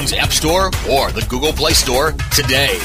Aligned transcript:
App 0.00 0.30
Store 0.32 0.68
or 0.90 1.12
the 1.12 1.24
Google 1.28 1.52
Play 1.52 1.74
Store 1.74 2.12
today. 2.32 2.80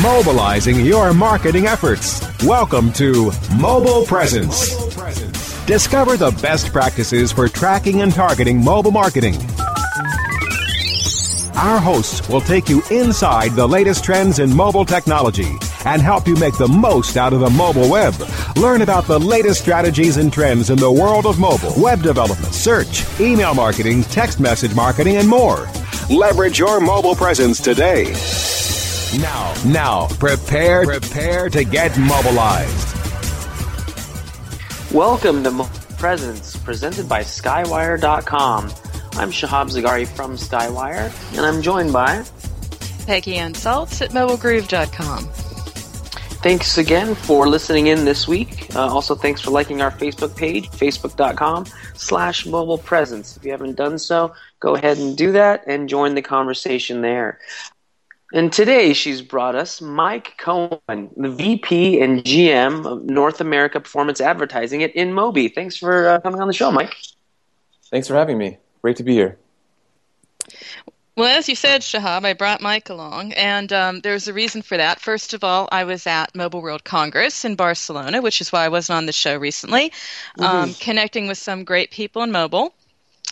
Mobilizing 0.00 0.80
your 0.80 1.12
marketing 1.12 1.66
efforts. 1.66 2.22
Welcome 2.44 2.92
to 2.92 3.32
Mobile 3.58 4.06
Presence. 4.06 4.76
Discover 5.66 6.18
the 6.18 6.30
best 6.40 6.72
practices 6.72 7.32
for 7.32 7.48
tracking 7.48 8.02
and 8.02 8.14
targeting 8.14 8.62
mobile 8.62 8.92
marketing. 8.92 9.34
Our 11.56 11.80
hosts 11.80 12.28
will 12.28 12.40
take 12.40 12.68
you 12.68 12.80
inside 12.92 13.52
the 13.52 13.66
latest 13.66 14.04
trends 14.04 14.38
in 14.38 14.54
mobile 14.54 14.84
technology 14.84 15.56
and 15.84 16.02
help 16.02 16.26
you 16.26 16.34
make 16.36 16.56
the 16.58 16.68
most 16.68 17.16
out 17.16 17.32
of 17.32 17.40
the 17.40 17.50
mobile 17.50 17.88
web. 17.90 18.14
Learn 18.56 18.82
about 18.82 19.06
the 19.06 19.18
latest 19.18 19.60
strategies 19.60 20.16
and 20.16 20.32
trends 20.32 20.70
in 20.70 20.76
the 20.76 20.90
world 20.90 21.26
of 21.26 21.38
mobile, 21.38 21.72
web 21.76 22.02
development, 22.02 22.54
search, 22.54 23.04
email 23.20 23.54
marketing, 23.54 24.02
text 24.04 24.40
message 24.40 24.74
marketing, 24.74 25.16
and 25.16 25.28
more. 25.28 25.68
Leverage 26.10 26.58
your 26.58 26.80
mobile 26.80 27.14
presence 27.14 27.60
today. 27.60 28.12
Now, 29.20 29.54
now, 29.64 30.08
prepare, 30.18 30.84
prepare 30.84 31.48
to 31.48 31.64
get 31.64 31.96
mobilized. 31.98 32.94
Welcome 34.92 35.42
to 35.44 35.50
Mobile 35.50 35.70
Presence, 35.96 36.56
presented 36.56 37.08
by 37.08 37.22
Skywire.com. 37.22 38.64
I'm 39.16 39.30
Shahab 39.30 39.70
Zagari 39.70 40.06
from 40.06 40.36
Skywire, 40.36 41.12
and 41.36 41.46
I'm 41.46 41.62
joined 41.62 41.92
by 41.92 42.24
Peggy 43.06 43.36
Anne 43.36 43.54
Salz 43.54 44.02
at 44.02 44.10
MobileGroove.com. 44.10 45.43
Thanks 46.44 46.76
again 46.76 47.14
for 47.14 47.48
listening 47.48 47.86
in 47.86 48.04
this 48.04 48.28
week. 48.28 48.68
Uh, 48.76 48.86
also, 48.86 49.14
thanks 49.14 49.40
for 49.40 49.50
liking 49.50 49.80
our 49.80 49.90
Facebook 49.90 50.36
page, 50.36 50.68
facebook.com 50.68 51.64
slash 51.94 52.44
mobile 52.44 52.76
presence. 52.76 53.34
If 53.38 53.46
you 53.46 53.50
haven't 53.50 53.76
done 53.76 53.98
so, 53.98 54.34
go 54.60 54.74
ahead 54.74 54.98
and 54.98 55.16
do 55.16 55.32
that 55.32 55.64
and 55.66 55.88
join 55.88 56.14
the 56.14 56.20
conversation 56.20 57.00
there. 57.00 57.40
And 58.34 58.52
today 58.52 58.92
she's 58.92 59.22
brought 59.22 59.54
us 59.54 59.80
Mike 59.80 60.36
Cohen, 60.36 61.08
the 61.16 61.30
VP 61.30 62.02
and 62.02 62.22
GM 62.22 62.84
of 62.84 63.04
North 63.04 63.40
America 63.40 63.80
Performance 63.80 64.20
Advertising 64.20 64.82
at 64.82 64.92
InMobi. 64.94 65.54
Thanks 65.54 65.78
for 65.78 66.08
uh, 66.10 66.20
coming 66.20 66.42
on 66.42 66.46
the 66.46 66.52
show, 66.52 66.70
Mike. 66.70 66.94
Thanks 67.90 68.06
for 68.06 68.16
having 68.16 68.36
me. 68.36 68.58
Great 68.82 68.96
to 68.96 69.02
be 69.02 69.14
here. 69.14 69.38
Well, 71.16 71.38
as 71.38 71.48
you 71.48 71.54
said, 71.54 71.82
Shahab, 71.82 72.24
I 72.24 72.32
brought 72.32 72.60
Mike 72.60 72.90
along, 72.90 73.34
and 73.34 73.72
um, 73.72 74.00
there's 74.00 74.26
a 74.26 74.32
reason 74.32 74.62
for 74.62 74.76
that. 74.76 75.00
First 75.00 75.32
of 75.32 75.44
all, 75.44 75.68
I 75.70 75.84
was 75.84 76.08
at 76.08 76.34
Mobile 76.34 76.60
World 76.60 76.82
Congress 76.82 77.44
in 77.44 77.54
Barcelona, 77.54 78.20
which 78.20 78.40
is 78.40 78.50
why 78.50 78.64
I 78.64 78.68
wasn't 78.68 78.96
on 78.96 79.06
the 79.06 79.12
show 79.12 79.36
recently, 79.36 79.90
mm-hmm. 79.90 80.42
um, 80.42 80.74
connecting 80.74 81.28
with 81.28 81.38
some 81.38 81.62
great 81.62 81.92
people 81.92 82.22
in 82.22 82.32
mobile 82.32 82.74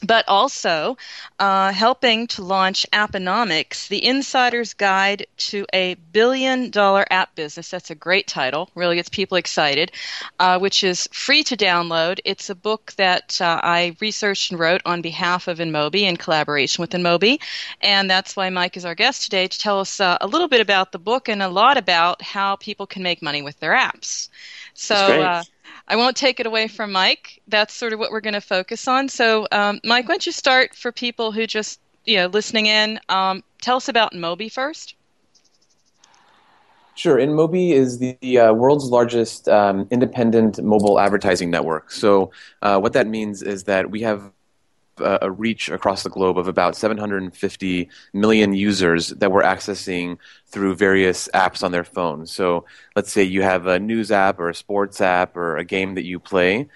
but 0.02 0.24
also 0.28 0.96
uh, 1.38 1.72
helping 1.72 2.26
to 2.28 2.42
launch 2.42 2.86
Apponomics, 2.92 3.88
the 3.88 4.04
insider's 4.04 4.74
guide 4.74 5.26
to 5.36 5.66
a 5.72 5.94
billion 6.12 6.70
dollar 6.70 7.04
app 7.10 7.34
business. 7.34 7.70
That's 7.70 7.90
a 7.90 7.94
great 7.94 8.26
title, 8.26 8.70
really 8.74 8.96
gets 8.96 9.08
people 9.08 9.36
excited, 9.36 9.92
uh, 10.38 10.58
which 10.58 10.84
is 10.84 11.08
free 11.12 11.42
to 11.44 11.56
download. 11.56 12.20
It's 12.24 12.50
a 12.50 12.54
book 12.54 12.92
that 12.96 13.40
uh, 13.40 13.60
I 13.62 13.96
researched 14.00 14.50
and 14.50 14.60
wrote 14.60 14.82
on 14.84 15.02
behalf 15.02 15.48
of 15.48 15.58
InMobi 15.58 16.02
in 16.02 16.16
collaboration 16.16 16.82
with 16.82 16.90
InMobi. 16.90 17.40
And 17.80 18.10
that's 18.10 18.36
why 18.36 18.50
Mike 18.50 18.76
is 18.76 18.84
our 18.84 18.94
guest 18.94 19.24
today 19.24 19.46
to 19.46 19.58
tell 19.58 19.80
us 19.80 20.00
uh, 20.00 20.18
a 20.20 20.26
little 20.26 20.48
bit 20.48 20.60
about 20.60 20.92
the 20.92 20.98
book 20.98 21.28
and 21.28 21.42
a 21.42 21.48
lot 21.48 21.76
about 21.76 22.22
how 22.22 22.56
people 22.56 22.86
can 22.86 23.02
make 23.02 23.22
money 23.22 23.42
with 23.42 23.58
their 23.60 23.72
apps. 23.72 24.28
So, 24.74 25.42
I 25.88 25.96
won't 25.96 26.16
take 26.16 26.40
it 26.40 26.46
away 26.46 26.68
from 26.68 26.92
Mike. 26.92 27.42
That's 27.48 27.74
sort 27.74 27.92
of 27.92 27.98
what 27.98 28.10
we're 28.10 28.20
going 28.20 28.34
to 28.34 28.40
focus 28.40 28.88
on. 28.88 29.08
So, 29.08 29.46
um, 29.52 29.80
Mike, 29.84 30.08
why 30.08 30.14
don't 30.14 30.26
you 30.26 30.32
start 30.32 30.74
for 30.74 30.92
people 30.92 31.32
who 31.32 31.46
just 31.46 31.80
you 32.04 32.16
know 32.16 32.26
listening 32.26 32.66
in? 32.66 33.00
Um, 33.08 33.42
tell 33.60 33.76
us 33.76 33.88
about 33.88 34.12
Mobi 34.12 34.50
first. 34.50 34.94
Sure. 36.94 37.16
InMobi 37.16 37.70
is 37.70 37.98
the, 37.98 38.18
the 38.20 38.38
uh, 38.38 38.52
world's 38.52 38.84
largest 38.84 39.48
um, 39.48 39.88
independent 39.90 40.62
mobile 40.62 41.00
advertising 41.00 41.50
network. 41.50 41.90
So, 41.90 42.30
uh, 42.60 42.78
what 42.78 42.92
that 42.92 43.06
means 43.06 43.42
is 43.42 43.64
that 43.64 43.90
we 43.90 44.02
have 44.02 44.30
a 44.98 45.30
reach 45.30 45.68
across 45.68 46.02
the 46.02 46.10
globe 46.10 46.38
of 46.38 46.48
about 46.48 46.76
750 46.76 47.88
million 48.12 48.52
users 48.52 49.08
that 49.08 49.32
we're 49.32 49.42
accessing 49.42 50.18
through 50.46 50.74
various 50.74 51.28
apps 51.34 51.62
on 51.62 51.72
their 51.72 51.84
phone. 51.84 52.26
So 52.26 52.64
let's 52.94 53.10
say 53.10 53.22
you 53.22 53.42
have 53.42 53.66
a 53.66 53.78
news 53.78 54.12
app 54.12 54.38
or 54.38 54.48
a 54.48 54.54
sports 54.54 55.00
app 55.00 55.36
or 55.36 55.56
a 55.56 55.64
game 55.64 55.94
that 55.94 56.04
you 56.04 56.20
play. 56.20 56.68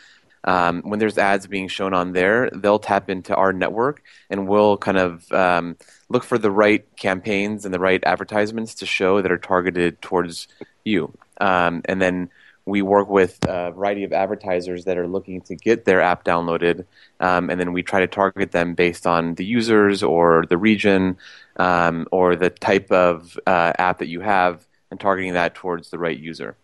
Um, 0.44 0.82
when 0.82 1.00
there's 1.00 1.18
ads 1.18 1.46
being 1.48 1.66
shown 1.66 1.92
on 1.92 2.12
there, 2.12 2.48
they'll 2.50 2.78
tap 2.78 3.10
into 3.10 3.34
our 3.34 3.52
network 3.52 4.02
and 4.30 4.46
we'll 4.46 4.76
kind 4.76 4.96
of 4.96 5.30
um, 5.32 5.76
look 6.08 6.22
for 6.22 6.38
the 6.38 6.50
right 6.50 6.84
campaigns 6.96 7.64
and 7.64 7.74
the 7.74 7.80
right 7.80 8.02
advertisements 8.04 8.74
to 8.76 8.86
show 8.86 9.20
that 9.20 9.32
are 9.32 9.38
targeted 9.38 10.00
towards 10.00 10.46
you. 10.84 11.12
Um, 11.40 11.82
and 11.86 12.00
then 12.00 12.30
we 12.66 12.82
work 12.82 13.08
with 13.08 13.38
a 13.44 13.70
variety 13.70 14.02
of 14.02 14.12
advertisers 14.12 14.84
that 14.84 14.98
are 14.98 15.06
looking 15.06 15.40
to 15.42 15.54
get 15.54 15.84
their 15.84 16.00
app 16.00 16.24
downloaded, 16.24 16.84
um, 17.20 17.48
and 17.48 17.60
then 17.60 17.72
we 17.72 17.82
try 17.82 18.00
to 18.00 18.08
target 18.08 18.50
them 18.50 18.74
based 18.74 19.06
on 19.06 19.36
the 19.36 19.44
users 19.44 20.02
or 20.02 20.44
the 20.48 20.58
region 20.58 21.16
um, 21.56 22.08
or 22.10 22.34
the 22.34 22.50
type 22.50 22.90
of 22.90 23.38
uh, 23.46 23.72
app 23.78 24.00
that 24.00 24.08
you 24.08 24.20
have, 24.20 24.66
and 24.90 24.98
targeting 24.98 25.34
that 25.34 25.54
towards 25.54 25.90
the 25.90 25.98
right 25.98 26.18
user. 26.18 26.56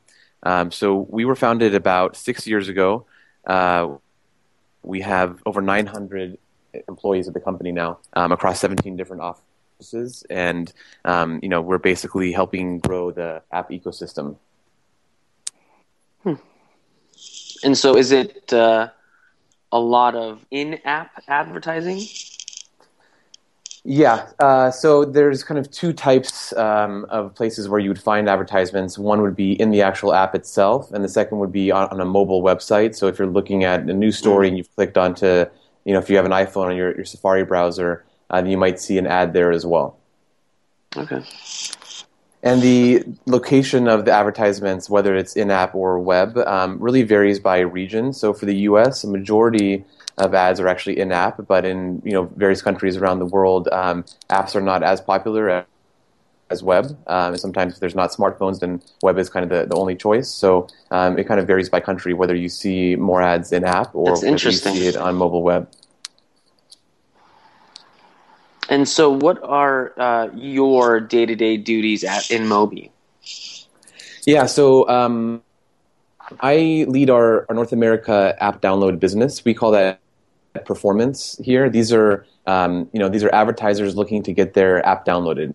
Um, 0.43 0.73
so 0.73 1.07
we 1.09 1.25
were 1.25 1.37
founded 1.37 1.75
about 1.75 2.17
six 2.17 2.49
years 2.49 2.69
ago. 2.69 3.07
Uh, 3.47 3.95
we 4.83 5.03
have 5.03 5.41
over 5.47 5.63
900 5.63 6.37
employees 6.89 7.29
at 7.29 7.35
the 7.35 7.41
company 7.41 7.71
now 7.71 7.99
um, 8.15 8.33
across 8.33 8.59
17 8.59 8.97
different 8.97 9.23
offices, 9.23 10.25
and 10.29 10.73
um, 11.05 11.39
you 11.45 11.49
know 11.49 11.61
we're 11.61 11.79
basically 11.79 12.33
helping 12.33 12.81
grow 12.81 13.13
the 13.13 13.43
app 13.53 13.71
ecosystem. 13.71 14.37
Hmm. 16.23 16.35
And 17.65 17.77
so, 17.77 17.97
is 17.97 18.13
it 18.13 18.53
uh, 18.53 18.89
a 19.71 19.79
lot 19.79 20.15
of 20.15 20.45
in-app 20.51 21.23
advertising? 21.29 22.07
Yeah, 23.85 24.29
uh, 24.39 24.71
so 24.71 25.05
there's 25.05 25.43
kind 25.43 25.59
of 25.59 25.69
two 25.69 25.93
types 25.93 26.53
um, 26.53 27.05
of 27.09 27.35
places 27.35 27.69
where 27.69 27.81
you 27.81 27.91
would 27.91 28.01
find 28.01 28.29
advertisements. 28.29 28.97
One 28.97 29.23
would 29.23 29.35
be 29.35 29.61
in 29.61 29.73
the 29.73 29.83
actual 29.83 30.15
app 30.15 30.37
itself, 30.37 30.93
and 30.93 31.03
the 31.03 31.09
second 31.09 31.39
would 31.39 31.51
be 31.51 31.73
on, 31.73 31.89
on 31.89 32.01
a 32.01 32.05
mobile 32.05 32.43
website. 32.43 32.95
So 32.95 33.09
if 33.09 33.19
you're 33.19 33.27
looking 33.27 33.65
at 33.65 33.81
a 33.81 33.93
news 33.93 34.17
story 34.17 34.47
and 34.47 34.57
you've 34.57 34.73
clicked 34.77 34.97
onto, 34.97 35.47
you 35.85 35.93
know, 35.93 35.99
if 35.99 36.09
you 36.09 36.15
have 36.15 36.25
an 36.25 36.31
iPhone 36.31 36.67
on 36.67 36.77
your, 36.77 36.95
your 36.95 37.05
Safari 37.05 37.45
browser, 37.45 38.05
uh, 38.33 38.43
you 38.47 38.57
might 38.57 38.79
see 38.79 38.99
an 38.99 39.07
ad 39.09 39.33
there 39.33 39.51
as 39.51 39.67
well. 39.67 39.99
Okay. 40.97 41.25
And 42.43 42.61
the 42.61 43.05
location 43.27 43.87
of 43.87 44.05
the 44.05 44.13
advertisements, 44.13 44.91
whether 44.91 45.15
it's 45.15 45.37
in 45.37 45.51
app 45.51 45.75
or 45.75 45.99
web, 46.01 46.37
um, 46.39 46.79
really 46.81 47.05
varies 47.05 47.39
by 47.39 47.61
region. 47.61 48.13
So 48.13 48.33
for 48.33 48.47
the 48.47 48.57
US, 48.69 49.05
a 49.05 49.09
majority 49.09 49.85
of 50.19 50.35
ads 50.35 50.59
are 50.59 50.67
actually 50.67 50.99
in 50.99 51.13
app, 51.13 51.47
but 51.47 51.65
in 51.65 52.03
you 52.05 52.13
know 52.13 52.25
various 52.37 52.61
countries 52.61 52.97
around 52.97 53.21
the 53.21 53.27
world, 53.27 53.69
um, 53.69 54.05
apps 54.29 54.57
are 54.57 54.61
not 54.61 54.83
as 54.83 55.01
popular 55.01 55.65
as 56.51 56.63
web. 56.63 56.97
Um, 57.07 57.37
sometimes 57.37 57.75
if 57.75 57.81
there's 57.81 57.95
not 57.95 58.11
smartphones, 58.11 58.61
then 58.61 58.83
web 59.03 59.19
is 59.19 59.31
kind 59.31 59.45
of 59.45 59.51
the, 59.51 59.67
the 59.67 59.81
only 59.81 59.97
choice. 59.97 60.29
So 60.29 60.69
um, 60.91 61.19
it 61.19 61.25
kind 61.27 61.41
of 61.41 61.47
varies 61.47 61.69
by 61.69 61.81
country 61.81 62.13
whether 62.13 62.35
you 62.35 62.49
see 62.49 62.97
more 62.97 63.23
ads 63.23 63.53
in 63.53 63.65
app 63.65 63.95
or 63.95 64.13
whether 64.13 64.27
you 64.27 64.53
see 64.53 64.87
it 64.87 64.97
on 64.97 65.15
mobile 65.15 65.43
web. 65.43 65.69
And 68.69 68.89
so, 68.89 69.11
what 69.11 69.43
are 69.43 69.93
uh, 69.99 70.29
your 70.35 71.01
day 71.01 71.27
to 71.27 71.35
day 71.35 71.57
duties 71.57 72.05
at 72.05 72.23
InMobi? 72.25 72.91
Yeah, 74.25 74.47
so 74.47 74.89
um, 74.89 75.43
I 76.41 76.87
lead 76.89 77.11
our, 77.11 77.45
our 77.49 77.55
North 77.55 77.73
America 77.73 78.37
app 78.39 78.61
download 78.61 79.01
business. 79.01 79.45
We 79.45 79.53
call 79.55 79.73
that 79.73 80.01
performance 80.65 81.39
here. 81.43 81.69
These 81.69 81.93
are 81.93 82.27
um, 82.47 82.89
you 82.93 83.01
know 83.01 83.09
these 83.09 83.25
are 83.25 83.35
advertisers 83.35 83.97
looking 83.97 84.23
to 84.25 84.33
get 84.33 84.55
their 84.55 84.85
app 84.87 85.05
downloaded. 85.05 85.55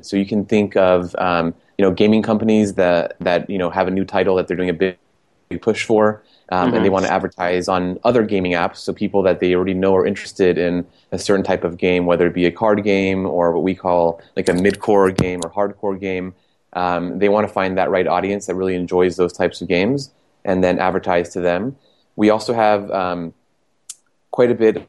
So 0.00 0.16
you 0.16 0.24
can 0.24 0.46
think 0.46 0.76
of 0.76 1.14
um, 1.16 1.54
you 1.76 1.84
know 1.84 1.90
gaming 1.90 2.22
companies 2.22 2.74
that 2.74 3.16
that 3.20 3.48
you 3.50 3.58
know 3.58 3.70
have 3.70 3.88
a 3.88 3.90
new 3.90 4.04
title 4.04 4.36
that 4.36 4.48
they're 4.48 4.56
doing 4.56 4.70
a 4.70 4.74
big 4.74 4.98
push 5.60 5.84
for, 5.84 6.22
um, 6.48 6.66
mm-hmm. 6.66 6.76
and 6.76 6.84
they 6.84 6.88
mm-hmm. 6.88 6.92
want 6.92 7.06
to 7.06 7.12
advertise 7.12 7.68
on 7.68 7.98
other 8.04 8.22
gaming 8.24 8.52
apps. 8.52 8.76
So 8.76 8.92
people 8.92 9.22
that 9.22 9.40
they 9.40 9.54
already 9.54 9.74
know 9.74 9.94
are 9.96 10.06
interested 10.06 10.58
in 10.58 10.86
a 11.10 11.18
certain 11.18 11.44
type 11.44 11.64
of 11.64 11.76
game, 11.76 12.06
whether 12.06 12.26
it 12.26 12.34
be 12.34 12.46
a 12.46 12.52
card 12.52 12.82
game 12.84 13.26
or 13.26 13.52
what 13.52 13.62
we 13.62 13.74
call 13.74 14.20
like 14.36 14.48
a 14.48 14.54
mid-core 14.54 15.10
game 15.10 15.40
or 15.44 15.50
hardcore 15.50 15.98
game. 15.98 16.34
Um, 16.74 17.18
they 17.18 17.28
want 17.28 17.46
to 17.46 17.52
find 17.52 17.76
that 17.78 17.90
right 17.90 18.06
audience 18.06 18.46
that 18.46 18.54
really 18.54 18.74
enjoys 18.74 19.16
those 19.16 19.32
types 19.32 19.60
of 19.60 19.68
games, 19.68 20.10
and 20.44 20.64
then 20.64 20.78
advertise 20.78 21.30
to 21.34 21.40
them. 21.40 21.76
We 22.16 22.30
also 22.30 22.54
have 22.54 22.90
um, 22.90 23.34
quite 24.30 24.50
a 24.50 24.54
bit 24.54 24.88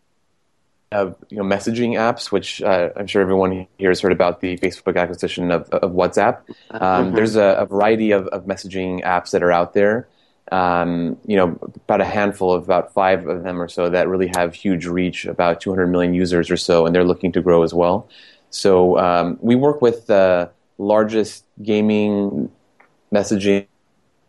of 0.94 1.16
you 1.30 1.38
know 1.38 1.44
messaging 1.44 1.92
apps, 1.92 2.32
which 2.32 2.62
uh, 2.62 2.90
I'm 2.96 3.08
sure 3.08 3.22
everyone 3.22 3.68
here 3.78 3.90
has 3.90 4.00
heard 4.00 4.12
about 4.12 4.42
the 4.42 4.58
Facebook 4.58 4.96
acquisition 4.96 5.52
of, 5.52 5.70
of 5.70 5.92
WhatsApp. 5.92 6.42
Um, 6.72 7.08
mm-hmm. 7.08 7.16
There's 7.16 7.36
a, 7.36 7.58
a, 7.60 7.66
variety 7.66 8.12
of, 8.12 8.28
of 8.28 8.46
messaging 8.46 9.04
apps 9.04 9.32
that 9.32 9.44
are 9.44 9.52
out 9.52 9.74
there. 9.74 10.08
Um, 10.51 11.18
you 11.25 11.38
know, 11.38 11.57
about 11.75 12.01
a 12.01 12.06
handful 12.06 12.54
of 12.54 12.63
about 12.63 12.94
five 12.94 13.25
of 13.28 13.44
them 13.44 13.62
or 13.62 13.68
so 13.68 13.90
that 13.90 14.07
really 14.07 14.30
have 14.36 14.54
huge 14.54 14.86
reach, 14.86 15.25
about 15.25 15.62
200 15.62 15.88
million 15.88 16.13
users 16.13 16.51
or 16.51 16.57
so, 16.57 16.86
and 16.86 16.94
they're 16.94 17.06
looking 17.06 17.31
to 17.31 17.42
grow 17.42 17.63
as 17.63 17.74
well. 17.74 18.10
So 18.50 19.00
um, 19.00 19.40
we 19.42 19.56
work 19.56 19.81
with 19.81 20.07
the 20.07 20.51
largest 20.78 21.45
gaming 21.63 22.51
messaging 23.12 23.68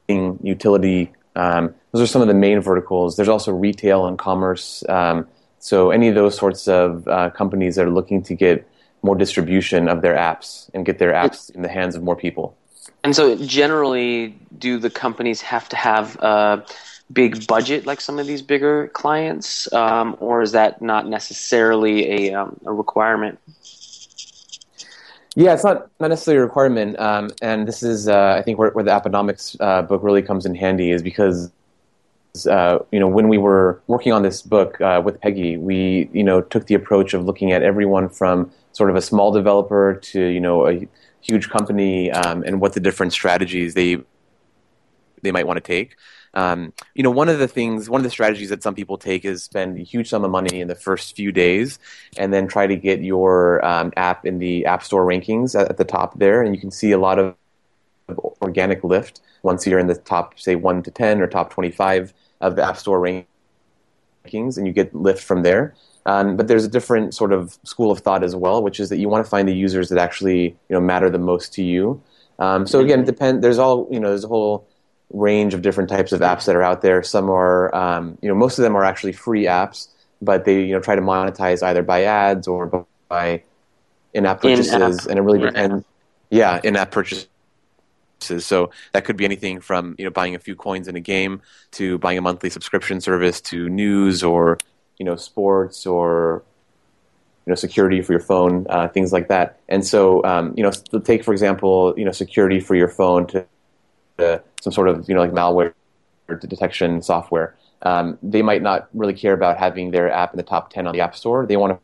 utility 0.08 1.12
um, 1.37 1.75
those 1.93 2.02
are 2.02 2.06
some 2.06 2.22
of 2.22 2.28
the 2.28 2.34
main 2.34 2.61
verticals. 2.61 3.16
There's 3.16 3.28
also 3.28 3.52
retail 3.52 4.06
and 4.06 4.19
commerce. 4.19 4.84
Um, 4.88 5.26
so 5.58 5.90
any 5.90 6.08
of 6.08 6.14
those 6.14 6.37
sorts 6.37 6.69
of 6.69 7.06
uh, 7.08 7.31
companies 7.31 7.76
that 7.76 7.87
are 7.87 7.90
looking 7.90 8.22
to 8.25 8.34
get 8.34 8.69
more 9.02 9.16
distribution 9.16 9.88
of 9.88 10.02
their 10.02 10.14
apps 10.14 10.70
and 10.75 10.87
get 10.87 10.99
their 10.99 11.12
apps 11.12 11.55
in 11.55 11.62
the 11.62 11.69
hands 11.69 11.94
of 11.94 12.02
more 12.02 12.16
people. 12.16 12.56
And 13.04 13.14
so, 13.14 13.36
generally, 13.36 14.34
do 14.58 14.78
the 14.78 14.88
companies 14.88 15.42
have 15.42 15.68
to 15.68 15.76
have 15.76 16.16
a 16.16 16.64
big 17.12 17.46
budget 17.46 17.84
like 17.84 18.00
some 18.00 18.18
of 18.18 18.26
these 18.26 18.40
bigger 18.40 18.88
clients, 18.88 19.70
um, 19.74 20.16
or 20.20 20.40
is 20.40 20.52
that 20.52 20.80
not 20.80 21.06
necessarily 21.06 22.28
a, 22.28 22.34
um, 22.34 22.58
a 22.64 22.72
requirement? 22.72 23.38
Yeah, 25.36 25.52
it's 25.52 25.64
not, 25.64 25.90
not 26.00 26.08
necessarily 26.08 26.40
a 26.40 26.44
requirement. 26.44 26.98
Um, 26.98 27.28
and 27.42 27.68
this 27.68 27.82
is, 27.82 28.08
uh, 28.08 28.36
I 28.38 28.42
think, 28.42 28.58
where, 28.58 28.70
where 28.70 28.84
the 28.84 28.92
Apponomics 28.92 29.56
uh, 29.60 29.82
book 29.82 30.02
really 30.02 30.22
comes 30.22 30.46
in 30.46 30.54
handy 30.54 30.90
is 30.90 31.02
because, 31.02 31.50
uh, 32.48 32.78
you 32.90 33.00
know, 33.00 33.08
when 33.08 33.28
we 33.28 33.36
were 33.36 33.82
working 33.86 34.12
on 34.12 34.22
this 34.22 34.40
book 34.40 34.80
uh, 34.80 35.02
with 35.04 35.20
Peggy, 35.20 35.58
we, 35.58 36.08
you 36.14 36.24
know, 36.24 36.40
took 36.40 36.68
the 36.68 36.74
approach 36.74 37.12
of 37.12 37.26
looking 37.26 37.52
at 37.52 37.62
everyone 37.62 38.08
from 38.08 38.50
sort 38.72 38.88
of 38.88 38.96
a 38.96 39.02
small 39.02 39.30
developer 39.30 39.94
to, 40.04 40.24
you 40.24 40.40
know, 40.40 40.66
a 40.68 40.88
huge 41.25 41.49
company 41.49 42.11
um, 42.11 42.43
and 42.44 42.61
what 42.61 42.75
the 42.75 42.81
different 42.81 43.12
strategies 43.12 43.75
they 43.75 43.99
they 45.23 45.32
might 45.32 45.47
want 45.47 45.56
to 45.56 45.62
take. 45.62 45.97
Um, 46.35 46.73
you 46.94 47.03
know, 47.03 47.11
one 47.11 47.29
of 47.29 47.38
the 47.38 47.49
things, 47.49 47.88
one 47.88 48.00
of 48.00 48.05
the 48.05 48.11
strategies 48.11 48.50
that 48.50 48.62
some 48.62 48.75
people 48.75 48.99
take 48.99 49.25
is 49.25 49.43
spend 49.43 49.79
a 49.79 49.82
huge 49.82 50.09
sum 50.09 50.25
of 50.25 50.31
money 50.31 50.61
in 50.61 50.69
the 50.69 50.75
first 50.75 51.17
few 51.17 51.32
days, 51.32 51.79
and 52.17 52.32
then 52.32 52.49
try 52.49 52.67
to 52.67 52.76
get 52.76 53.00
your 53.00 53.65
um, 53.65 53.93
app 53.97 54.26
in 54.26 54.38
the 54.38 54.67
App 54.67 54.82
Store 54.82 55.06
rankings 55.06 55.59
at, 55.59 55.71
at, 55.71 55.76
the 55.76 55.85
top 55.85 56.19
there, 56.19 56.43
and 56.43 56.55
you 56.55 56.61
can 56.61 56.71
see 56.71 56.91
a 56.91 56.99
lot 56.99 57.19
of 57.19 57.35
organic 58.43 58.82
lift 58.85 59.21
once 59.43 59.67
you're 59.67 59.79
in 59.79 59.87
the 59.87 59.94
top, 59.94 60.38
say, 60.38 60.56
one 60.56 60.82
to 60.82 60.91
ten 60.91 61.21
or 61.21 61.26
top 61.26 61.50
twenty-five 61.50 62.12
of 62.41 62.56
the 62.56 62.65
App 62.65 62.76
Store 62.76 63.00
rankings, 63.00 64.59
and 64.59 64.66
you 64.66 64.73
get 64.73 64.95
lift 64.95 65.23
from 65.23 65.43
there. 65.43 65.75
Um, 66.06 66.37
but 66.37 66.49
there's 66.49 66.64
a 66.64 66.68
different 66.68 67.14
sort 67.14 67.32
of 67.32 67.58
school 67.64 67.90
of 67.90 68.00
thought 68.00 68.23
as 68.23 68.37
well, 68.37 68.62
which 68.62 68.78
is 68.78 68.90
that 68.90 68.99
you 68.99 69.08
want 69.08 69.25
to 69.25 69.30
find 69.30 69.49
the 69.49 69.54
users 69.54 69.88
that 69.88 69.99
actually 69.99 70.42
you 70.42 70.56
know 70.70 70.80
matter 70.80 71.08
the 71.08 71.18
most 71.18 71.54
to 71.54 71.62
you. 71.62 72.02
Um, 72.38 72.66
so 72.66 72.80
again, 72.80 73.00
it 73.00 73.06
depend. 73.06 73.42
There's 73.42 73.58
all 73.58 73.88
you 73.90 74.00
know. 74.00 74.08
There's 74.08 74.25
a 74.25 74.28
whole 74.28 74.66
range 75.14 75.54
of 75.54 75.62
different 75.62 75.88
types 75.88 76.12
of 76.12 76.20
apps 76.20 76.46
that 76.46 76.56
are 76.56 76.62
out 76.62 76.82
there. 76.82 77.02
Some 77.02 77.30
are, 77.30 77.75
um, 77.75 78.18
you 78.20 78.28
know, 78.28 78.34
most 78.34 78.58
of 78.58 78.62
them 78.62 78.76
are 78.76 78.84
actually 78.84 79.12
free 79.12 79.44
apps, 79.44 79.88
but 80.20 80.44
they, 80.44 80.64
you 80.64 80.73
know, 80.73 80.80
try 80.80 80.96
to 80.96 81.02
monetize 81.02 81.62
either 81.62 81.82
by 81.82 82.04
ads 82.04 82.49
or 82.49 82.87
by 83.08 83.42
in-app 84.12 84.40
purchases, 84.40 84.73
in-app. 84.73 85.06
and 85.06 85.18
it 85.18 85.23
really 85.23 85.40
depends. 85.40 85.84
Yeah, 86.30 86.61
in-app 86.62 86.90
purchases. 86.90 87.28
So 88.20 88.70
that 88.92 89.04
could 89.04 89.16
be 89.16 89.25
anything 89.25 89.61
from 89.61 89.96
you 89.99 90.04
know 90.04 90.11
buying 90.11 90.34
a 90.34 90.38
few 90.38 90.56
coins 90.56 90.88
in 90.88 90.96
a 90.96 91.00
game 91.00 91.42
to 91.73 91.99
buying 91.99 92.16
a 92.16 92.23
monthly 92.23 92.49
subscription 92.49 93.00
service 93.00 93.40
to 93.42 93.68
news 93.68 94.23
or 94.23 94.58
you 94.98 95.04
know 95.04 95.16
sports 95.16 95.86
or 95.86 96.44
you 97.46 97.50
know 97.50 97.54
security 97.54 98.00
for 98.00 98.12
your 98.12 98.20
phone, 98.20 98.66
uh, 98.70 98.88
things 98.88 99.12
like 99.12 99.28
that. 99.28 99.60
And 99.68 99.86
so 99.86 100.24
um, 100.24 100.54
you 100.56 100.62
know 100.62 100.70
take 101.00 101.24
for 101.24 101.32
example 101.32 101.94
you 101.96 102.04
know 102.04 102.12
security 102.12 102.60
for 102.60 102.74
your 102.74 102.88
phone 102.88 103.26
to 103.28 103.46
uh, 104.18 104.38
some 104.60 104.72
sort 104.72 104.88
of 104.88 105.08
you 105.08 105.14
know 105.14 105.20
like 105.20 105.32
malware 105.32 105.74
detection 106.40 107.02
software. 107.02 107.56
Um, 107.82 108.18
they 108.22 108.42
might 108.42 108.62
not 108.62 108.88
really 108.94 109.12
care 109.12 109.34
about 109.34 109.58
having 109.58 109.90
their 109.90 110.10
app 110.10 110.32
in 110.32 110.38
the 110.38 110.42
top 110.42 110.72
10 110.72 110.86
on 110.86 110.94
the 110.94 111.00
App 111.02 111.14
Store. 111.14 111.44
They 111.44 111.58
want 111.58 111.78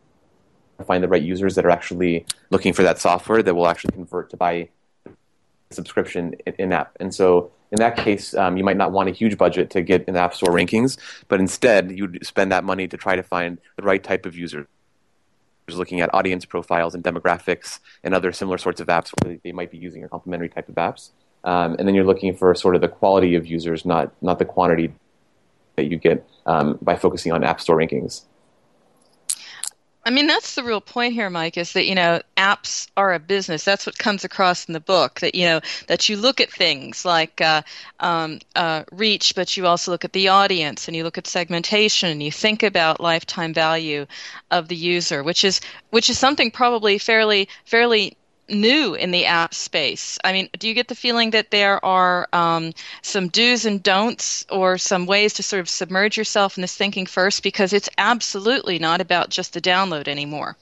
to 0.78 0.84
find 0.84 1.04
the 1.04 1.08
right 1.08 1.22
users 1.22 1.56
that 1.56 1.66
are 1.66 1.70
actually 1.70 2.24
looking 2.48 2.72
for 2.72 2.82
that 2.82 2.98
software 2.98 3.42
that 3.42 3.54
will 3.54 3.66
actually 3.68 3.92
convert 3.92 4.30
to 4.30 4.36
buy 4.38 4.70
subscription 5.70 6.34
in 6.58 6.72
app. 6.72 6.96
And 6.98 7.14
so 7.14 7.50
in 7.70 7.76
that 7.76 7.96
case, 7.96 8.34
um, 8.34 8.56
you 8.56 8.64
might 8.64 8.76
not 8.76 8.92
want 8.92 9.08
a 9.08 9.12
huge 9.12 9.38
budget 9.38 9.70
to 9.70 9.82
get 9.82 10.04
in 10.08 10.14
the 10.14 10.20
App 10.20 10.34
Store 10.34 10.52
rankings, 10.52 10.98
but 11.28 11.38
instead 11.38 11.96
you'd 11.96 12.24
spend 12.26 12.50
that 12.50 12.64
money 12.64 12.88
to 12.88 12.96
try 12.96 13.14
to 13.14 13.22
find 13.22 13.58
the 13.76 13.82
right 13.82 14.02
type 14.02 14.26
of 14.26 14.36
user. 14.36 14.66
Looking 15.68 16.00
at 16.00 16.12
audience 16.12 16.44
profiles 16.44 16.96
and 16.96 17.04
demographics 17.04 17.78
and 18.02 18.12
other 18.12 18.32
similar 18.32 18.58
sorts 18.58 18.80
of 18.80 18.88
apps 18.88 19.12
where 19.22 19.38
they 19.44 19.52
might 19.52 19.70
be 19.70 19.78
using 19.78 20.02
a 20.02 20.08
complementary 20.08 20.48
type 20.48 20.68
of 20.68 20.74
apps. 20.74 21.10
Um, 21.44 21.76
and 21.78 21.86
then 21.86 21.94
you're 21.94 22.04
looking 22.04 22.34
for 22.34 22.52
sort 22.56 22.74
of 22.74 22.80
the 22.80 22.88
quality 22.88 23.36
of 23.36 23.46
users, 23.46 23.84
not 23.84 24.12
not 24.20 24.40
the 24.40 24.44
quantity 24.44 24.92
that 25.76 25.84
you 25.84 25.96
get 25.96 26.28
um, 26.46 26.76
by 26.82 26.96
focusing 26.96 27.30
on 27.30 27.44
App 27.44 27.60
Store 27.60 27.76
rankings. 27.76 28.22
I 30.02 30.09
mean, 30.09 30.26
that's 30.26 30.54
the 30.54 30.64
real 30.64 30.80
point 30.80 31.12
here, 31.12 31.28
Mike, 31.28 31.59
is 31.59 31.75
that, 31.75 31.85
you 31.85 31.95
know, 31.95 32.23
apps 32.37 32.88
are 32.97 33.12
a 33.12 33.19
business. 33.19 33.64
That's 33.64 33.85
what 33.85 33.99
comes 33.99 34.25
across 34.25 34.64
in 34.64 34.73
the 34.73 34.80
book, 34.80 35.21
that, 35.21 35.35
you 35.35 35.45
know, 35.45 35.61
that 35.88 36.09
you 36.09 36.16
look 36.16 36.40
at 36.40 36.50
things 36.50 37.04
like 37.04 37.40
uh, 37.42 37.61
um, 38.00 38.38
uh, 38.57 38.85
reach, 38.92 39.35
but 39.35 39.57
you 39.59 39.66
also 39.66 39.90
look 39.90 40.07
at 40.07 40.14
the 40.14 40.28
audience 40.28 40.88
and 40.88 40.97
you 40.97 41.04
look 41.04 41.19
at 41.19 41.26
segmentation 41.26 42.09
and 42.09 42.23
you 42.23 42.33
think 42.33 42.62
about 42.62 42.99
lifetime 43.00 43.52
value 43.52 44.07
of 44.50 44.69
the 44.69 44.76
user, 44.76 45.23
which 45.23 45.45
is, 45.45 45.61
which 45.90 46.09
is 46.09 46.19
something 46.19 46.50
probably 46.50 46.97
fairly, 46.97 47.47
fairly 47.66 48.16
new 48.50 48.95
in 48.95 49.11
the 49.11 49.26
app 49.26 49.54
space. 49.54 50.19
I 50.25 50.33
mean, 50.33 50.49
do 50.59 50.69
you 50.69 50.75
get 50.75 50.88
the 50.88 50.95
feeling 50.95 51.30
that 51.30 51.50
there 51.50 51.85
are 51.85 52.28
um, 52.33 52.73
some 53.02 53.28
do's 53.28 53.64
and 53.64 53.83
don'ts 53.83 54.45
or 54.50 54.78
some 54.78 55.07
ways 55.07 55.35
to 55.35 55.42
sort 55.42 55.61
of 55.61 55.69
submerge 55.69 56.16
yourself 56.16 56.57
in 56.57 56.62
this 56.62 56.76
thinking 56.76 57.07
first? 57.07 57.42
Because 57.42 57.73
it's 57.73 57.88
absolutely 57.99 58.78
not 58.78 59.00
about 59.00 59.30
just 59.30 59.52
the 59.54 59.61
download 59.61 60.09
anymore. 60.09 60.57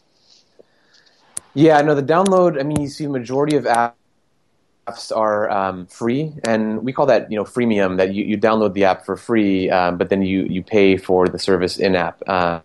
Yeah, 1.54 1.80
no, 1.80 1.94
the 1.94 2.02
download, 2.02 2.60
I 2.60 2.62
mean, 2.62 2.80
you 2.80 2.88
see 2.88 3.04
the 3.04 3.10
majority 3.10 3.56
of 3.56 3.64
apps 3.64 3.94
are 5.14 5.50
um, 5.50 5.86
free, 5.86 6.32
and 6.44 6.84
we 6.84 6.92
call 6.92 7.06
that, 7.06 7.30
you 7.30 7.36
know, 7.36 7.44
freemium, 7.44 7.96
that 7.96 8.14
you, 8.14 8.24
you 8.24 8.38
download 8.38 8.74
the 8.74 8.84
app 8.84 9.04
for 9.04 9.16
free, 9.16 9.68
um, 9.70 9.98
but 9.98 10.08
then 10.08 10.22
you, 10.22 10.44
you 10.44 10.62
pay 10.62 10.96
for 10.96 11.26
the 11.26 11.38
service 11.38 11.78
in-app. 11.78 12.22
Uh, 12.26 12.32
um, 12.32 12.62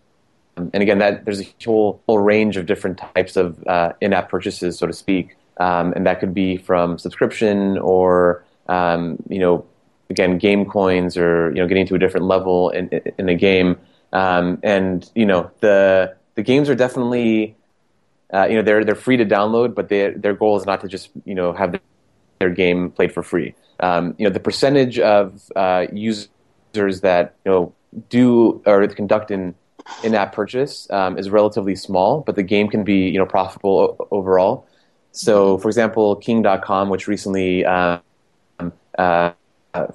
and 0.55 0.75
again, 0.75 0.99
that 0.99 1.25
there's 1.25 1.41
a 1.41 1.47
whole 1.65 2.01
whole 2.05 2.19
range 2.19 2.57
of 2.57 2.65
different 2.65 3.01
types 3.15 3.35
of 3.35 3.65
uh, 3.67 3.93
in-app 4.01 4.29
purchases, 4.29 4.77
so 4.77 4.87
to 4.87 4.93
speak, 4.93 5.35
um, 5.57 5.93
and 5.93 6.05
that 6.05 6.19
could 6.19 6.33
be 6.33 6.57
from 6.57 6.97
subscription 6.97 7.77
or 7.77 8.43
um, 8.67 9.17
you 9.29 9.39
know, 9.39 9.65
again, 10.09 10.37
game 10.37 10.65
coins 10.65 11.17
or 11.17 11.49
you 11.49 11.61
know, 11.61 11.67
getting 11.67 11.85
to 11.87 11.95
a 11.95 11.99
different 11.99 12.25
level 12.25 12.69
in 12.69 12.89
in 13.17 13.29
a 13.29 13.35
game. 13.35 13.77
Um, 14.11 14.59
and 14.63 15.09
you 15.15 15.25
know, 15.25 15.49
the 15.59 16.15
the 16.35 16.43
games 16.43 16.69
are 16.69 16.75
definitely 16.75 17.55
uh, 18.33 18.45
you 18.45 18.55
know 18.55 18.61
they're 18.61 18.83
they're 18.83 18.95
free 18.95 19.17
to 19.17 19.25
download, 19.25 19.75
but 19.75 19.89
they, 19.89 20.11
their 20.11 20.33
goal 20.33 20.57
is 20.57 20.65
not 20.65 20.81
to 20.81 20.87
just 20.87 21.09
you 21.25 21.35
know 21.35 21.53
have 21.53 21.79
their 22.39 22.49
game 22.49 22.91
played 22.91 23.11
for 23.11 23.23
free. 23.23 23.55
Um, 23.79 24.15
you 24.17 24.25
know, 24.25 24.33
the 24.33 24.39
percentage 24.39 24.99
of 24.99 25.51
uh, 25.55 25.87
users 25.91 27.01
that 27.01 27.35
you 27.45 27.51
know 27.51 27.73
do 28.09 28.61
or 28.65 28.87
conduct 28.87 29.31
in 29.31 29.55
in-app 30.03 30.33
purchase 30.33 30.89
um, 30.91 31.17
is 31.17 31.29
relatively 31.29 31.75
small, 31.75 32.21
but 32.21 32.35
the 32.35 32.43
game 32.43 32.67
can 32.69 32.83
be 32.83 33.09
you 33.09 33.17
know 33.17 33.25
profitable 33.25 33.97
o- 33.99 34.07
overall. 34.11 34.67
So, 35.11 35.57
for 35.59 35.67
example, 35.67 36.15
King.com, 36.15 36.89
which 36.89 37.07
recently 37.07 37.65
um, 37.65 38.01
uh, 38.97 39.31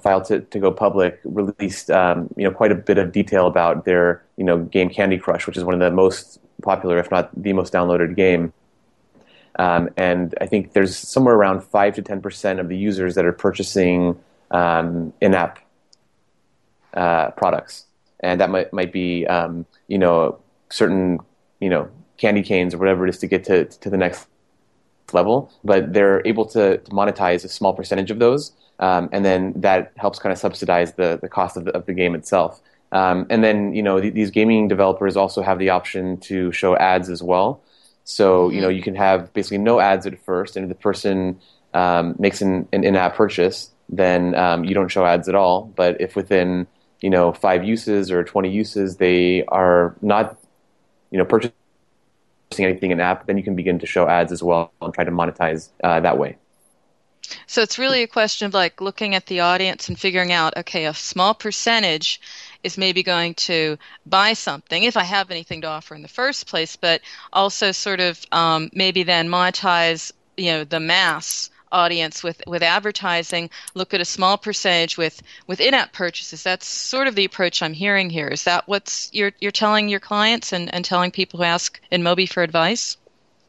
filed 0.01 0.25
to, 0.25 0.41
to 0.41 0.59
go 0.59 0.71
public, 0.71 1.19
released 1.23 1.89
um, 1.91 2.29
you 2.35 2.43
know 2.43 2.51
quite 2.51 2.71
a 2.71 2.75
bit 2.75 2.97
of 2.97 3.11
detail 3.11 3.47
about 3.47 3.85
their 3.85 4.23
you 4.37 4.43
know 4.43 4.59
game 4.59 4.89
Candy 4.89 5.17
Crush, 5.17 5.47
which 5.47 5.57
is 5.57 5.63
one 5.63 5.73
of 5.73 5.79
the 5.79 5.91
most 5.91 6.39
popular, 6.61 6.99
if 6.99 7.11
not 7.11 7.29
the 7.41 7.53
most 7.53 7.73
downloaded 7.73 8.15
game. 8.15 8.53
Um, 9.57 9.89
and 9.97 10.35
I 10.39 10.45
think 10.45 10.71
there's 10.73 10.95
somewhere 10.95 11.35
around 11.35 11.61
five 11.61 11.95
to 11.95 12.01
ten 12.01 12.21
percent 12.21 12.59
of 12.59 12.69
the 12.69 12.77
users 12.77 13.15
that 13.15 13.25
are 13.25 13.33
purchasing 13.33 14.17
um, 14.51 15.13
in-app 15.21 15.59
uh, 16.93 17.31
products 17.31 17.85
and 18.21 18.41
that 18.41 18.49
might 18.49 18.71
might 18.73 18.91
be 18.91 19.25
um, 19.27 19.65
you 19.87 19.97
know 19.97 20.39
certain 20.69 21.19
you 21.59 21.69
know 21.69 21.89
candy 22.17 22.43
canes 22.43 22.73
or 22.73 22.77
whatever 22.77 23.05
it 23.05 23.09
is 23.09 23.17
to 23.19 23.27
get 23.27 23.43
to 23.45 23.65
to 23.65 23.89
the 23.89 23.97
next 23.97 24.27
level. 25.13 25.51
But 25.63 25.93
they're 25.93 26.21
able 26.25 26.45
to, 26.47 26.77
to 26.77 26.91
monetize 26.91 27.43
a 27.43 27.49
small 27.49 27.73
percentage 27.73 28.11
of 28.11 28.19
those, 28.19 28.51
um, 28.79 29.09
and 29.11 29.25
then 29.25 29.53
that 29.57 29.91
helps 29.97 30.19
kind 30.19 30.31
of 30.31 30.39
subsidize 30.39 30.93
the 30.93 31.19
the 31.21 31.29
cost 31.29 31.57
of 31.57 31.65
the, 31.65 31.71
of 31.71 31.85
the 31.85 31.93
game 31.93 32.15
itself. 32.15 32.61
Um, 32.91 33.27
and 33.29 33.43
then 33.43 33.73
you 33.73 33.83
know 33.83 33.99
th- 33.99 34.13
these 34.13 34.31
gaming 34.31 34.67
developers 34.67 35.15
also 35.15 35.41
have 35.41 35.59
the 35.59 35.69
option 35.69 36.17
to 36.21 36.51
show 36.51 36.75
ads 36.75 37.09
as 37.09 37.21
well. 37.21 37.61
So 38.03 38.49
you 38.49 38.61
know 38.61 38.69
you 38.69 38.81
can 38.81 38.95
have 38.95 39.31
basically 39.33 39.59
no 39.59 39.79
ads 39.79 40.05
at 40.05 40.19
first, 40.25 40.55
and 40.55 40.63
if 40.63 40.69
the 40.69 40.81
person 40.81 41.39
um, 41.73 42.15
makes 42.17 42.41
an, 42.41 42.67
an 42.73 42.83
in-app 42.83 43.15
purchase, 43.15 43.69
then 43.87 44.33
um, 44.35 44.63
you 44.63 44.73
don't 44.73 44.89
show 44.89 45.05
ads 45.05 45.29
at 45.29 45.35
all. 45.35 45.71
But 45.75 46.01
if 46.01 46.15
within 46.15 46.67
you 47.01 47.09
know 47.09 47.33
five 47.33 47.63
uses 47.63 48.11
or 48.11 48.23
20 48.23 48.49
uses 48.49 48.97
they 48.97 49.43
are 49.45 49.95
not 50.01 50.37
you 51.11 51.17
know 51.17 51.25
purchasing 51.25 51.53
anything 52.59 52.91
in 52.91 52.99
app 52.99 53.27
then 53.27 53.37
you 53.37 53.43
can 53.43 53.55
begin 53.55 53.79
to 53.79 53.85
show 53.85 54.07
ads 54.07 54.31
as 54.31 54.43
well 54.43 54.71
and 54.81 54.93
try 54.93 55.03
to 55.03 55.11
monetize 55.11 55.69
uh, 55.83 55.99
that 55.99 56.17
way. 56.17 56.37
So 57.45 57.61
it's 57.61 57.77
really 57.77 58.01
a 58.01 58.07
question 58.07 58.47
of 58.47 58.53
like 58.53 58.81
looking 58.81 59.13
at 59.13 59.27
the 59.27 59.41
audience 59.41 59.87
and 59.87 59.99
figuring 59.99 60.31
out 60.31 60.57
okay 60.57 60.85
a 60.85 60.93
small 60.93 61.33
percentage 61.33 62.19
is 62.63 62.77
maybe 62.77 63.03
going 63.03 63.35
to 63.35 63.77
buy 64.05 64.33
something 64.33 64.83
if 64.83 64.97
i 64.97 65.03
have 65.03 65.31
anything 65.31 65.61
to 65.61 65.67
offer 65.67 65.95
in 65.95 66.01
the 66.01 66.07
first 66.07 66.47
place 66.47 66.75
but 66.75 67.01
also 67.31 67.71
sort 67.71 67.99
of 67.99 68.19
um, 68.31 68.69
maybe 68.73 69.03
then 69.03 69.29
monetize 69.29 70.11
you 70.37 70.51
know 70.51 70.63
the 70.63 70.79
mass 70.79 71.49
audience 71.71 72.23
with, 72.23 72.41
with 72.47 72.63
advertising, 72.63 73.49
look 73.73 73.93
at 73.93 74.01
a 74.01 74.05
small 74.05 74.37
percentage 74.37 74.97
with, 74.97 75.21
with 75.47 75.59
in-app 75.59 75.93
purchases. 75.93 76.43
That's 76.43 76.65
sort 76.65 77.07
of 77.07 77.15
the 77.15 77.25
approach 77.25 77.61
I'm 77.61 77.73
hearing 77.73 78.09
here. 78.09 78.27
Is 78.27 78.43
that 78.43 78.67
what 78.67 79.09
you're, 79.11 79.31
you're 79.39 79.51
telling 79.51 79.89
your 79.89 79.99
clients 79.99 80.53
and, 80.53 80.73
and 80.73 80.83
telling 80.83 81.11
people 81.11 81.37
who 81.39 81.43
ask 81.43 81.79
InMobi 81.91 82.27
for 82.27 82.43
advice? 82.43 82.97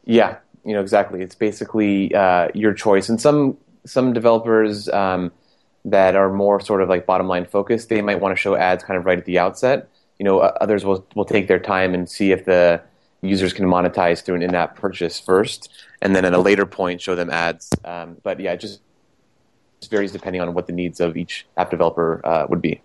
Yeah, 0.05 0.37
you 0.65 0.73
know, 0.73 0.81
exactly. 0.81 1.21
It's 1.21 1.35
basically 1.35 2.13
uh, 2.13 2.49
your 2.53 2.73
choice. 2.73 3.09
And 3.09 3.19
some, 3.19 3.57
some 3.85 4.13
developers 4.13 4.89
um, 4.89 5.31
that 5.85 6.15
are 6.15 6.31
more 6.31 6.59
sort 6.59 6.81
of 6.81 6.89
like 6.89 7.05
bottom 7.05 7.27
line 7.27 7.45
focused, 7.45 7.89
they 7.89 8.01
might 8.01 8.19
want 8.19 8.35
to 8.35 8.39
show 8.39 8.55
ads 8.55 8.83
kind 8.83 8.97
of 8.97 9.05
right 9.05 9.17
at 9.17 9.25
the 9.25 9.39
outset. 9.39 9.89
You 10.19 10.25
know, 10.25 10.39
others 10.39 10.85
will, 10.85 11.05
will 11.15 11.25
take 11.25 11.47
their 11.47 11.59
time 11.59 11.95
and 11.95 12.07
see 12.07 12.31
if 12.31 12.45
the 12.45 12.81
users 13.21 13.53
can 13.53 13.65
monetize 13.65 14.23
through 14.23 14.35
an 14.35 14.41
in-app 14.41 14.75
purchase 14.75 15.19
first 15.19 15.69
and 16.01 16.15
then 16.15 16.25
at 16.25 16.33
a 16.33 16.39
later 16.39 16.65
point 16.65 17.01
show 17.01 17.15
them 17.15 17.29
ads. 17.29 17.69
Um, 17.85 18.17
but 18.23 18.39
yeah, 18.39 18.53
it 18.53 18.59
just 18.59 18.81
varies 19.89 20.11
depending 20.11 20.41
on 20.41 20.53
what 20.53 20.67
the 20.67 20.73
needs 20.73 20.99
of 20.99 21.17
each 21.17 21.45
app 21.57 21.71
developer 21.71 22.25
uh, 22.25 22.45
would 22.49 22.61
be. 22.61 22.81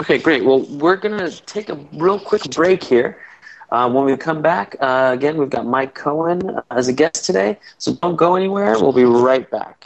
Okay, 0.00 0.18
great. 0.18 0.44
Well, 0.44 0.60
we're 0.62 0.96
going 0.96 1.18
to 1.18 1.30
take 1.42 1.68
a 1.68 1.74
real 1.92 2.20
quick 2.20 2.42
break 2.50 2.82
here. 2.82 3.18
Uh, 3.70 3.90
when 3.90 4.04
we 4.04 4.16
come 4.16 4.40
back, 4.40 4.76
uh, 4.80 5.10
again, 5.12 5.36
we've 5.36 5.50
got 5.50 5.66
Mike 5.66 5.94
Cohen 5.94 6.58
as 6.70 6.88
a 6.88 6.92
guest 6.92 7.26
today, 7.26 7.58
so 7.76 7.94
don't 7.96 8.16
go 8.16 8.34
anywhere. 8.34 8.78
We'll 8.78 8.92
be 8.92 9.04
right 9.04 9.48
back. 9.50 9.84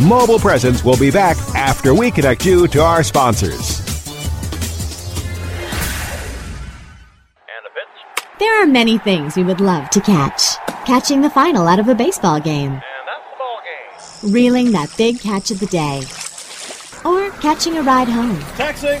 Mobile 0.00 0.38
Presence 0.38 0.84
will 0.84 0.98
be 0.98 1.10
back 1.10 1.36
after 1.54 1.94
we 1.94 2.10
connect 2.10 2.44
you 2.44 2.66
to 2.68 2.82
our 2.82 3.02
sponsors. 3.02 3.81
There 8.62 8.68
are 8.68 8.72
many 8.72 8.96
things 8.96 9.34
we 9.34 9.42
would 9.42 9.60
love 9.60 9.90
to 9.90 10.00
catch. 10.00 10.56
Catching 10.86 11.20
the 11.20 11.28
final 11.28 11.66
out 11.66 11.80
of 11.80 11.88
a 11.88 11.96
baseball 11.96 12.38
game. 12.38 12.74
And 12.74 12.82
that's 13.08 13.24
the 13.28 13.36
ball 13.36 13.60
game. 14.22 14.32
Reeling 14.32 14.70
that 14.70 14.96
big 14.96 15.18
catch 15.18 15.50
of 15.50 15.58
the 15.58 15.66
day. 15.66 16.02
Or 17.04 17.32
catching 17.40 17.76
a 17.76 17.82
ride 17.82 18.06
home. 18.06 18.38
Taxi! 18.54 19.00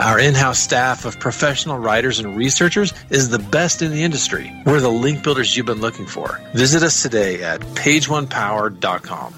Our 0.00 0.18
in 0.18 0.34
house 0.34 0.58
staff 0.58 1.04
of 1.04 1.20
professional 1.20 1.78
writers 1.78 2.20
and 2.20 2.34
researchers 2.34 2.94
is 3.10 3.28
the 3.28 3.38
best 3.38 3.82
in 3.82 3.92
the 3.92 4.02
industry. 4.02 4.50
We're 4.64 4.80
the 4.80 4.88
link 4.88 5.22
builders 5.22 5.54
you've 5.54 5.66
been 5.66 5.82
looking 5.82 6.06
for. 6.06 6.40
Visit 6.54 6.82
us 6.82 7.02
today 7.02 7.42
at 7.42 7.60
pageonepower.com. 7.60 9.34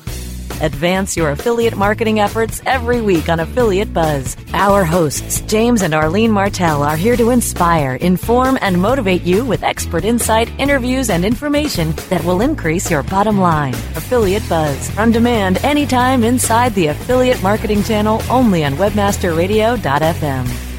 Advance 0.60 1.16
your 1.16 1.30
affiliate 1.30 1.76
marketing 1.76 2.20
efforts 2.20 2.62
every 2.66 3.00
week 3.00 3.28
on 3.28 3.40
Affiliate 3.40 3.92
Buzz. 3.92 4.36
Our 4.52 4.84
hosts, 4.84 5.40
James 5.42 5.82
and 5.82 5.94
Arlene 5.94 6.30
Martell, 6.30 6.82
are 6.82 6.96
here 6.96 7.16
to 7.16 7.30
inspire, 7.30 7.96
inform, 7.96 8.58
and 8.60 8.80
motivate 8.80 9.22
you 9.22 9.44
with 9.44 9.62
expert 9.62 10.04
insight, 10.04 10.50
interviews, 10.58 11.10
and 11.10 11.24
information 11.24 11.92
that 12.10 12.24
will 12.24 12.40
increase 12.40 12.90
your 12.90 13.02
bottom 13.02 13.40
line. 13.40 13.74
Affiliate 13.94 14.48
Buzz, 14.48 14.96
on 14.98 15.10
demand 15.10 15.58
anytime 15.64 16.24
inside 16.24 16.74
the 16.74 16.88
Affiliate 16.88 17.42
Marketing 17.42 17.82
Channel 17.82 18.22
only 18.30 18.64
on 18.64 18.74
WebmasterRadio.fm. 18.74 20.72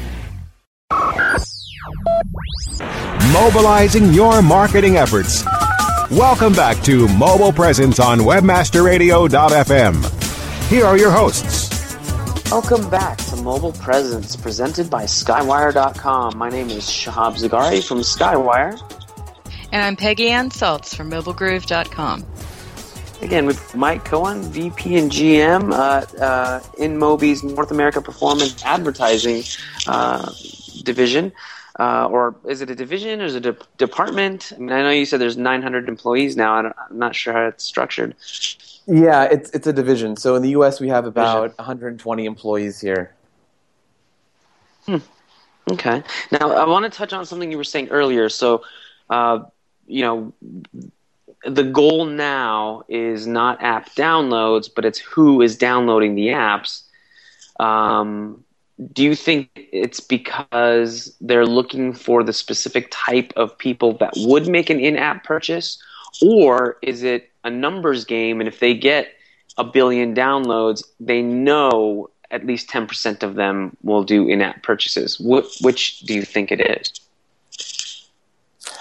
Mobilizing 3.32 4.12
your 4.12 4.42
marketing 4.42 4.96
efforts. 4.96 5.44
Welcome 6.10 6.52
back 6.52 6.82
to 6.82 7.08
Mobile 7.16 7.50
Presence 7.50 7.98
on 7.98 8.18
WebmasterRadio.fm. 8.18 10.68
Here 10.68 10.84
are 10.84 10.98
your 10.98 11.10
hosts. 11.10 11.70
Welcome 12.50 12.90
back 12.90 13.16
to 13.16 13.36
Mobile 13.36 13.72
Presence, 13.72 14.36
presented 14.36 14.90
by 14.90 15.04
Skywire.com. 15.04 16.36
My 16.36 16.50
name 16.50 16.68
is 16.68 16.84
Shahab 16.84 17.38
Zagari 17.38 17.82
from 17.82 18.00
Skywire. 18.00 18.78
And 19.72 19.82
I'm 19.82 19.96
Peggy 19.96 20.28
Anne 20.28 20.50
Salz 20.50 20.94
from 20.94 21.10
MobileGroove.com. 21.10 22.26
Again, 23.22 23.46
with 23.46 23.74
Mike 23.74 24.04
Cohen, 24.04 24.42
VP 24.42 24.98
and 24.98 25.10
GM 25.10 25.72
uh, 25.72 26.04
uh, 26.22 26.60
InMobi's 26.74 27.42
North 27.42 27.70
America 27.70 28.02
Performance 28.02 28.62
Advertising 28.62 29.42
uh, 29.86 30.30
division. 30.82 31.32
Uh, 31.78 32.06
or 32.06 32.36
is 32.48 32.60
it 32.60 32.70
a 32.70 32.74
division 32.74 33.20
or 33.20 33.24
is 33.24 33.34
it 33.34 33.46
a 33.46 33.52
de- 33.52 33.66
department? 33.78 34.52
I 34.54 34.58
mean, 34.58 34.70
I 34.70 34.82
know 34.82 34.90
you 34.90 35.04
said 35.04 35.20
there's 35.20 35.36
900 35.36 35.88
employees 35.88 36.36
now. 36.36 36.54
I'm 36.54 36.72
not 36.90 37.16
sure 37.16 37.32
how 37.32 37.46
it's 37.46 37.64
structured. 37.64 38.14
Yeah, 38.86 39.24
it's 39.24 39.50
it's 39.50 39.66
a 39.66 39.72
division. 39.72 40.16
So 40.16 40.36
in 40.36 40.42
the 40.42 40.50
U.S., 40.50 40.80
we 40.80 40.88
have 40.88 41.06
about 41.06 41.56
120 41.58 42.24
employees 42.26 42.80
here. 42.80 43.14
Hmm. 44.86 44.98
Okay. 45.72 46.02
Now 46.30 46.52
I 46.52 46.66
want 46.68 46.84
to 46.84 46.96
touch 46.96 47.12
on 47.12 47.24
something 47.24 47.50
you 47.50 47.56
were 47.56 47.64
saying 47.64 47.88
earlier. 47.88 48.28
So, 48.28 48.62
uh, 49.10 49.40
you 49.86 50.02
know, 50.02 50.32
the 51.44 51.64
goal 51.64 52.04
now 52.04 52.84
is 52.88 53.26
not 53.26 53.62
app 53.62 53.90
downloads, 53.94 54.68
but 54.74 54.84
it's 54.84 54.98
who 54.98 55.42
is 55.42 55.56
downloading 55.56 56.14
the 56.14 56.28
apps. 56.28 56.82
Um, 57.58 58.43
do 58.92 59.04
you 59.04 59.14
think 59.14 59.50
it's 59.54 60.00
because 60.00 61.14
they're 61.20 61.46
looking 61.46 61.92
for 61.92 62.22
the 62.24 62.32
specific 62.32 62.88
type 62.90 63.32
of 63.36 63.56
people 63.58 63.96
that 63.98 64.12
would 64.16 64.48
make 64.48 64.68
an 64.70 64.80
in-app 64.80 65.24
purchase? 65.24 65.80
Or 66.22 66.76
is 66.82 67.02
it 67.02 67.30
a 67.44 67.50
numbers 67.50 68.04
game 68.04 68.40
and 68.40 68.48
if 68.48 68.60
they 68.60 68.74
get 68.74 69.08
a 69.56 69.64
billion 69.64 70.14
downloads 70.14 70.82
they 70.98 71.22
know 71.22 72.08
at 72.30 72.44
least 72.44 72.68
10% 72.68 73.22
of 73.22 73.36
them 73.36 73.76
will 73.82 74.02
do 74.02 74.28
in-app 74.28 74.62
purchases? 74.62 75.16
Wh- 75.18 75.46
which 75.62 76.00
do 76.00 76.14
you 76.14 76.22
think 76.22 76.50
it 76.50 76.60
is? 76.60 76.92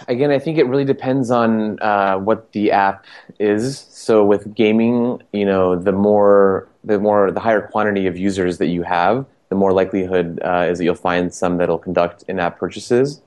Again 0.08 0.32
i 0.32 0.40
think 0.40 0.58
it 0.58 0.66
really 0.66 0.86
depends 0.86 1.30
on 1.30 1.80
uh, 1.80 2.18
what 2.18 2.52
the 2.54 2.72
app 2.72 3.06
is. 3.40 3.80
So 3.92 4.26
with 4.26 4.56
gaming 4.56 5.22
you 5.34 5.46
know 5.46 5.76
the 5.78 5.92
more 5.92 6.68
the 6.84 7.00
more 7.00 7.32
the 7.32 7.40
higher 7.40 7.62
quantity 7.62 8.08
of 8.08 8.18
users 8.18 8.58
that 8.58 8.68
you 8.68 8.84
have 8.84 9.26
the 9.50 9.56
more 9.56 9.74
likelihood 9.74 10.40
uh, 10.44 10.68
is 10.70 10.78
that 10.78 10.84
you'll 10.84 10.96
find 10.96 11.34
some 11.34 11.58
that'll 11.58 11.78
conduct 11.78 12.24
in-app 12.28 12.58
purchases. 12.58 13.22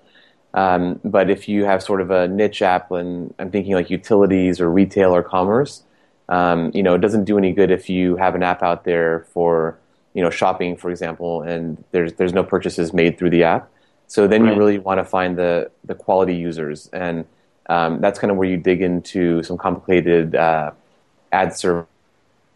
Um, 0.55 1.01
but 1.05 1.29
if 1.31 1.49
you 1.49 1.65
have 1.65 1.83
sort 1.83 2.01
of 2.01 2.11
a 2.11 2.27
niche 2.29 2.63
app, 2.63 2.91
and 2.91 3.35
I'm 3.39 3.51
thinking 3.51 3.75
like 3.75 3.91
utilities 3.91 4.61
or 4.61 4.71
retail 4.71 5.15
or 5.15 5.23
commerce, 5.23 5.83
um, 6.29 6.71
you 6.75 6.83
know, 6.83 6.95
it 6.95 7.01
doesn't 7.01 7.25
do 7.25 7.39
any 7.39 7.53
good 7.53 7.71
if 7.71 7.89
you 7.89 8.17
have 8.17 8.35
an 8.35 8.43
app 8.43 8.63
out 8.63 8.85
there 8.85 9.27
for 9.33 9.79
you 10.15 10.23
know 10.23 10.31
shopping, 10.31 10.77
for 10.77 10.91
example, 10.91 11.43
and 11.43 11.83
there's 11.91 12.15
there's 12.15 12.33
no 12.33 12.43
purchases 12.43 12.93
made 12.93 13.19
through 13.19 13.31
the 13.31 13.45
app. 13.45 13.71
So 14.07 14.27
then 14.27 14.43
right. 14.43 14.53
you 14.53 14.59
really 14.59 14.79
want 14.79 14.99
to 14.99 15.05
find 15.05 15.37
the 15.37 15.71
the 15.85 15.95
quality 15.95 16.35
users, 16.35 16.89
and 16.93 17.27
um, 17.69 18.01
that's 18.01 18.19
kind 18.19 18.31
of 18.31 18.39
where 18.39 18.49
you 18.49 18.57
dig 18.57 18.81
into 18.81 19.43
some 19.43 19.59
complicated 19.59 20.35
uh, 20.35 20.71
ad 21.33 21.55
server 21.55 21.87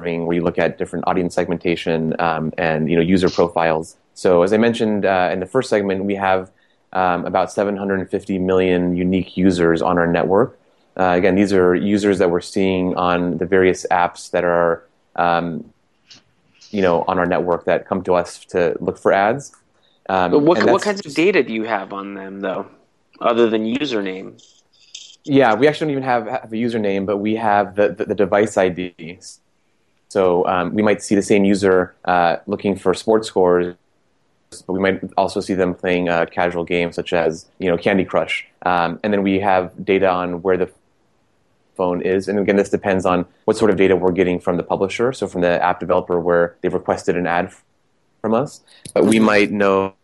where 0.00 0.34
you 0.34 0.42
look 0.42 0.58
at 0.58 0.78
different 0.78 1.04
audience 1.06 1.34
segmentation 1.34 2.14
um, 2.20 2.52
and 2.58 2.90
you 2.90 2.96
know 2.96 3.02
user 3.02 3.30
profiles. 3.30 3.96
So 4.14 4.42
as 4.42 4.52
I 4.52 4.56
mentioned 4.56 5.04
uh, 5.04 5.30
in 5.32 5.40
the 5.40 5.46
first 5.46 5.70
segment, 5.70 6.04
we 6.04 6.14
have 6.14 6.50
um, 6.92 7.24
about 7.24 7.52
750 7.52 8.38
million 8.38 8.96
unique 8.96 9.36
users 9.36 9.82
on 9.82 9.98
our 9.98 10.06
network. 10.06 10.58
Uh, 10.96 11.14
again, 11.16 11.34
these 11.34 11.52
are 11.52 11.74
users 11.74 12.18
that 12.18 12.30
we're 12.30 12.40
seeing 12.40 12.94
on 12.96 13.38
the 13.38 13.46
various 13.46 13.86
apps 13.90 14.30
that 14.32 14.44
are 14.44 14.84
um, 15.16 15.72
you 16.70 16.82
know 16.82 17.04
on 17.06 17.18
our 17.18 17.26
network 17.26 17.64
that 17.64 17.86
come 17.86 18.02
to 18.04 18.14
us 18.14 18.44
to 18.46 18.76
look 18.80 18.98
for 18.98 19.12
ads. 19.12 19.52
Um, 20.08 20.32
but 20.32 20.40
what, 20.40 20.64
what 20.68 20.82
kinds 20.82 21.06
of 21.06 21.14
data 21.14 21.42
do 21.42 21.52
you 21.52 21.64
have 21.64 21.92
on 21.92 22.14
them 22.14 22.40
though, 22.40 22.66
other 23.20 23.48
than 23.48 23.64
username? 23.64 24.42
Yeah, 25.24 25.54
we 25.54 25.68
actually 25.68 25.86
don't 25.86 26.02
even 26.02 26.02
have, 26.02 26.26
have 26.26 26.52
a 26.52 26.56
username, 26.56 27.06
but 27.06 27.18
we 27.18 27.36
have 27.36 27.76
the, 27.76 27.90
the, 27.90 28.06
the 28.06 28.14
device 28.14 28.56
IDs. 28.56 29.40
So 30.10 30.44
um, 30.46 30.74
we 30.74 30.82
might 30.82 31.02
see 31.02 31.14
the 31.14 31.22
same 31.22 31.44
user 31.44 31.94
uh, 32.04 32.36
looking 32.46 32.74
for 32.76 32.92
sports 32.94 33.28
scores, 33.28 33.76
but 34.66 34.72
we 34.72 34.80
might 34.80 35.00
also 35.16 35.40
see 35.40 35.54
them 35.54 35.72
playing 35.72 36.08
a 36.08 36.26
casual 36.26 36.64
game 36.64 36.90
such 36.90 37.12
as 37.12 37.46
you 37.60 37.68
know 37.70 37.78
Candy 37.78 38.04
Crush. 38.04 38.44
Um, 38.62 38.98
and 39.04 39.12
then 39.12 39.22
we 39.22 39.38
have 39.38 39.72
data 39.84 40.10
on 40.10 40.42
where 40.42 40.56
the 40.56 40.68
phone 41.76 42.02
is. 42.02 42.26
And 42.26 42.40
again, 42.40 42.56
this 42.56 42.70
depends 42.70 43.06
on 43.06 43.24
what 43.44 43.56
sort 43.56 43.70
of 43.70 43.76
data 43.76 43.94
we're 43.94 44.10
getting 44.10 44.40
from 44.40 44.56
the 44.56 44.64
publisher, 44.64 45.12
so 45.12 45.28
from 45.28 45.42
the 45.42 45.62
app 45.62 45.78
developer 45.78 46.18
where 46.18 46.56
they've 46.60 46.74
requested 46.74 47.16
an 47.16 47.28
ad 47.28 47.52
from 48.20 48.34
us. 48.34 48.62
But 48.92 49.06
we 49.06 49.20
might 49.20 49.52
know 49.52 49.94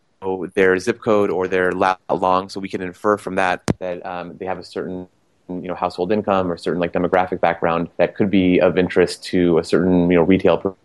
their 0.55 0.79
zip 0.79 1.01
code 1.01 1.31
or 1.31 1.49
their 1.49 1.73
lat 1.73 1.99
long, 2.09 2.49
so 2.49 2.61
we 2.61 2.69
can 2.69 2.81
infer 2.81 3.17
from 3.17 3.35
that 3.35 3.65
that 3.81 4.07
um, 4.07 4.37
they 4.37 4.47
have 4.47 4.61
a 4.61 4.65
certain 4.65 5.09
you 5.49 5.69
know 5.69 5.75
household 5.75 6.13
income 6.13 6.51
or 6.51 6.57
certain 6.57 6.81
like 6.81 6.93
demographic 6.93 7.41
background 7.41 7.89
that 7.99 8.15
could 8.17 8.31
be 8.31 8.61
of 8.61 8.77
interest 8.77 9.23
to 9.25 9.59
a 9.59 9.65
certain 9.65 10.11
you 10.11 10.17
know 10.17 10.23
retail 10.23 10.77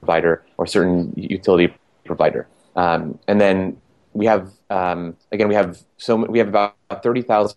provider 0.00 0.44
or 0.56 0.66
certain 0.66 1.12
utility 1.16 1.74
provider. 2.04 2.46
Um, 2.76 3.18
and 3.26 3.40
then 3.40 3.80
we 4.12 4.26
have 4.26 4.52
um, 4.70 5.16
again 5.32 5.48
we 5.48 5.54
have 5.54 5.82
so 5.96 6.16
we 6.16 6.38
have 6.38 6.48
about 6.48 6.74
thirty 7.02 7.22
thousand 7.22 7.56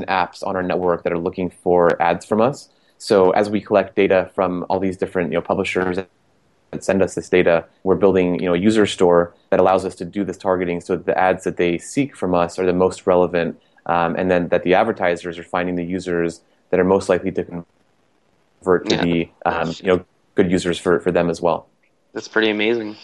apps 0.00 0.46
on 0.46 0.56
our 0.56 0.62
network 0.62 1.04
that 1.04 1.12
are 1.12 1.18
looking 1.18 1.50
for 1.50 2.00
ads 2.02 2.24
from 2.26 2.40
us. 2.40 2.68
So 2.98 3.30
as 3.30 3.50
we 3.50 3.60
collect 3.60 3.96
data 3.96 4.30
from 4.34 4.64
all 4.68 4.80
these 4.80 4.96
different 4.96 5.30
you 5.30 5.38
know 5.38 5.42
publishers 5.42 5.96
that 5.96 6.84
send 6.84 7.02
us 7.02 7.14
this 7.14 7.28
data, 7.28 7.64
we're 7.84 7.94
building 7.94 8.40
you 8.40 8.46
know 8.46 8.54
a 8.54 8.58
user 8.58 8.86
store 8.86 9.34
that 9.50 9.60
allows 9.60 9.84
us 9.84 9.94
to 9.96 10.04
do 10.04 10.24
this 10.24 10.36
targeting 10.36 10.80
so 10.80 10.96
that 10.96 11.06
the 11.06 11.18
ads 11.18 11.44
that 11.44 11.56
they 11.56 11.78
seek 11.78 12.16
from 12.16 12.34
us 12.34 12.58
are 12.58 12.66
the 12.66 12.72
most 12.72 13.06
relevant 13.06 13.60
um, 13.86 14.16
and 14.16 14.30
then 14.30 14.48
that 14.48 14.62
the 14.62 14.74
advertisers 14.74 15.38
are 15.38 15.44
finding 15.44 15.76
the 15.76 15.84
users 15.84 16.40
that 16.70 16.80
are 16.80 16.84
most 16.84 17.08
likely 17.08 17.30
to 17.32 17.44
convert 17.44 18.88
to 18.88 18.96
yeah. 18.96 19.02
be 19.02 19.32
um, 19.46 19.72
you 19.78 19.86
know 19.86 20.04
good 20.34 20.50
users 20.50 20.78
for, 20.78 21.00
for 21.00 21.12
them 21.12 21.30
as 21.30 21.40
well. 21.40 21.68
That's 22.12 22.28
pretty 22.28 22.50
amazing. 22.50 22.96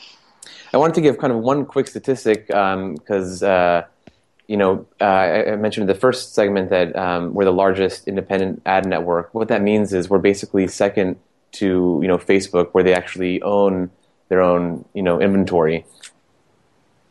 I 0.73 0.77
wanted 0.77 0.95
to 0.95 1.01
give 1.01 1.19
kind 1.19 1.33
of 1.33 1.41
one 1.41 1.67
quick 1.67 1.89
statistic 1.89 2.47
because 2.47 3.43
um, 3.43 3.51
uh, 3.51 3.83
you 4.47 4.57
know 4.57 4.87
uh, 5.01 5.05
I 5.05 5.57
mentioned 5.57 5.83
in 5.83 5.95
the 5.95 6.01
first 6.01 6.35
segment 6.35 6.71
that 6.71 6.97
um, 6.97 7.35
we're 7.35 7.45
the 7.45 7.53
largest 7.53 8.09
independent 8.09 8.63
ad 8.67 8.87
network. 8.87 9.35
What 9.35 9.49
that 9.49 9.63
means 9.63 9.93
is 9.93 10.09
we're 10.09 10.19
basically 10.19 10.67
second 10.69 11.17
to 11.53 11.99
you 12.03 12.09
know 12.09 12.19
Facebook, 12.19 12.69
where 12.73 12.85
they 12.85 12.95
actually 12.95 13.43
own 13.43 13.91
their 14.29 14.41
own 14.41 14.85
you 14.95 15.03
know 15.03 15.21
inventory. 15.21 15.85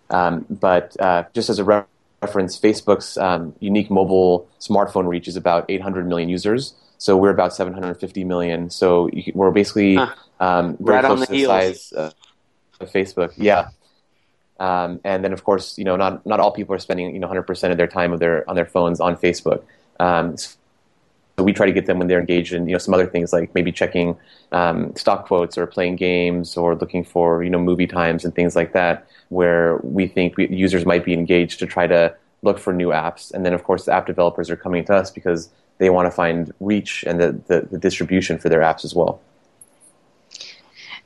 Um, 0.09 0.45
but 0.49 0.99
uh, 0.99 1.25
just 1.33 1.49
as 1.49 1.59
a 1.59 1.85
reference, 2.21 2.59
Facebook's 2.59 3.17
um, 3.17 3.55
unique 3.59 3.89
mobile 3.89 4.49
smartphone 4.59 5.07
reach 5.07 5.27
is 5.27 5.35
about 5.35 5.65
800 5.69 6.07
million 6.07 6.29
users. 6.29 6.73
So 6.97 7.15
we're 7.15 7.29
about 7.29 7.53
750 7.53 8.23
million. 8.25 8.69
So 8.69 9.09
we're 9.33 9.51
basically 9.51 9.95
huh. 9.95 10.13
um, 10.39 10.77
very 10.79 10.97
right 10.97 11.05
close 11.05 11.19
the 11.21 11.25
to 11.27 11.31
the 11.31 11.37
heels. 11.37 11.49
size 11.49 11.93
of 11.93 12.91
Facebook. 12.91 13.33
Yeah. 13.37 13.69
Um, 14.59 14.99
and 15.05 15.23
then, 15.23 15.31
of 15.31 15.43
course, 15.45 15.77
you 15.77 15.85
know, 15.85 15.95
not 15.95 16.25
not 16.25 16.41
all 16.41 16.51
people 16.51 16.75
are 16.75 16.79
spending 16.79 17.13
you 17.13 17.19
know 17.19 17.29
100% 17.29 17.71
of 17.71 17.77
their 17.77 17.87
time 17.87 18.11
of 18.11 18.19
their 18.19 18.47
on 18.49 18.55
their 18.55 18.65
phones 18.65 18.99
on 18.99 19.15
Facebook. 19.15 19.63
Um, 19.99 20.35
we 21.43 21.53
try 21.53 21.65
to 21.65 21.71
get 21.71 21.85
them 21.85 21.99
when 21.99 22.07
they're 22.07 22.19
engaged 22.19 22.53
in 22.53 22.67
you 22.67 22.73
know 22.73 22.77
some 22.77 22.93
other 22.93 23.07
things 23.07 23.33
like 23.33 23.53
maybe 23.53 23.71
checking 23.71 24.17
um, 24.51 24.95
stock 24.95 25.25
quotes 25.27 25.57
or 25.57 25.67
playing 25.67 25.95
games 25.95 26.57
or 26.57 26.75
looking 26.75 27.03
for 27.03 27.43
you 27.43 27.49
know 27.49 27.59
movie 27.59 27.87
times 27.87 28.25
and 28.25 28.33
things 28.35 28.55
like 28.55 28.73
that, 28.73 29.07
where 29.29 29.77
we 29.77 30.07
think 30.07 30.37
we, 30.37 30.47
users 30.49 30.85
might 30.85 31.03
be 31.03 31.13
engaged 31.13 31.59
to 31.59 31.65
try 31.65 31.87
to 31.87 32.13
look 32.41 32.57
for 32.57 32.73
new 32.73 32.89
apps. 32.89 33.33
And 33.33 33.45
then 33.45 33.53
of 33.53 33.63
course 33.63 33.85
the 33.85 33.93
app 33.93 34.05
developers 34.05 34.49
are 34.49 34.55
coming 34.55 34.85
to 34.85 34.95
us 34.95 35.11
because 35.11 35.49
they 35.77 35.89
want 35.89 36.05
to 36.05 36.11
find 36.11 36.53
reach 36.59 37.03
and 37.07 37.19
the, 37.19 37.31
the, 37.47 37.67
the 37.71 37.77
distribution 37.77 38.37
for 38.37 38.49
their 38.49 38.61
apps 38.61 38.85
as 38.85 38.93
well. 38.93 39.21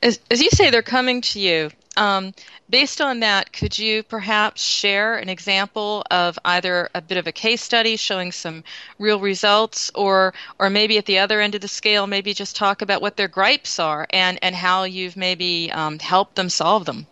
As, 0.01 0.19
as 0.29 0.41
you 0.41 0.49
say, 0.49 0.69
they're 0.69 0.81
coming 0.81 1.21
to 1.21 1.39
you. 1.39 1.69
Um, 1.95 2.33
based 2.69 3.01
on 3.01 3.19
that, 3.19 3.53
could 3.53 3.77
you 3.77 4.03
perhaps 4.03 4.63
share 4.63 5.17
an 5.17 5.29
example 5.29 6.03
of 6.09 6.39
either 6.43 6.89
a 6.95 7.01
bit 7.01 7.17
of 7.17 7.27
a 7.27 7.31
case 7.31 7.61
study 7.61 7.97
showing 7.97 8.31
some 8.31 8.63
real 8.97 9.19
results, 9.19 9.91
or 9.93 10.33
or 10.59 10.69
maybe 10.69 10.97
at 10.97 11.05
the 11.05 11.19
other 11.19 11.39
end 11.39 11.55
of 11.55 11.61
the 11.61 11.67
scale, 11.67 12.07
maybe 12.07 12.33
just 12.33 12.55
talk 12.55 12.81
about 12.81 13.01
what 13.01 13.17
their 13.17 13.27
gripes 13.27 13.79
are 13.79 14.07
and 14.09 14.39
and 14.41 14.55
how 14.55 14.83
you've 14.83 15.15
maybe 15.15 15.71
um, 15.71 15.99
helped 15.99 16.35
them 16.35 16.49
solve 16.49 16.85
them? 16.85 17.05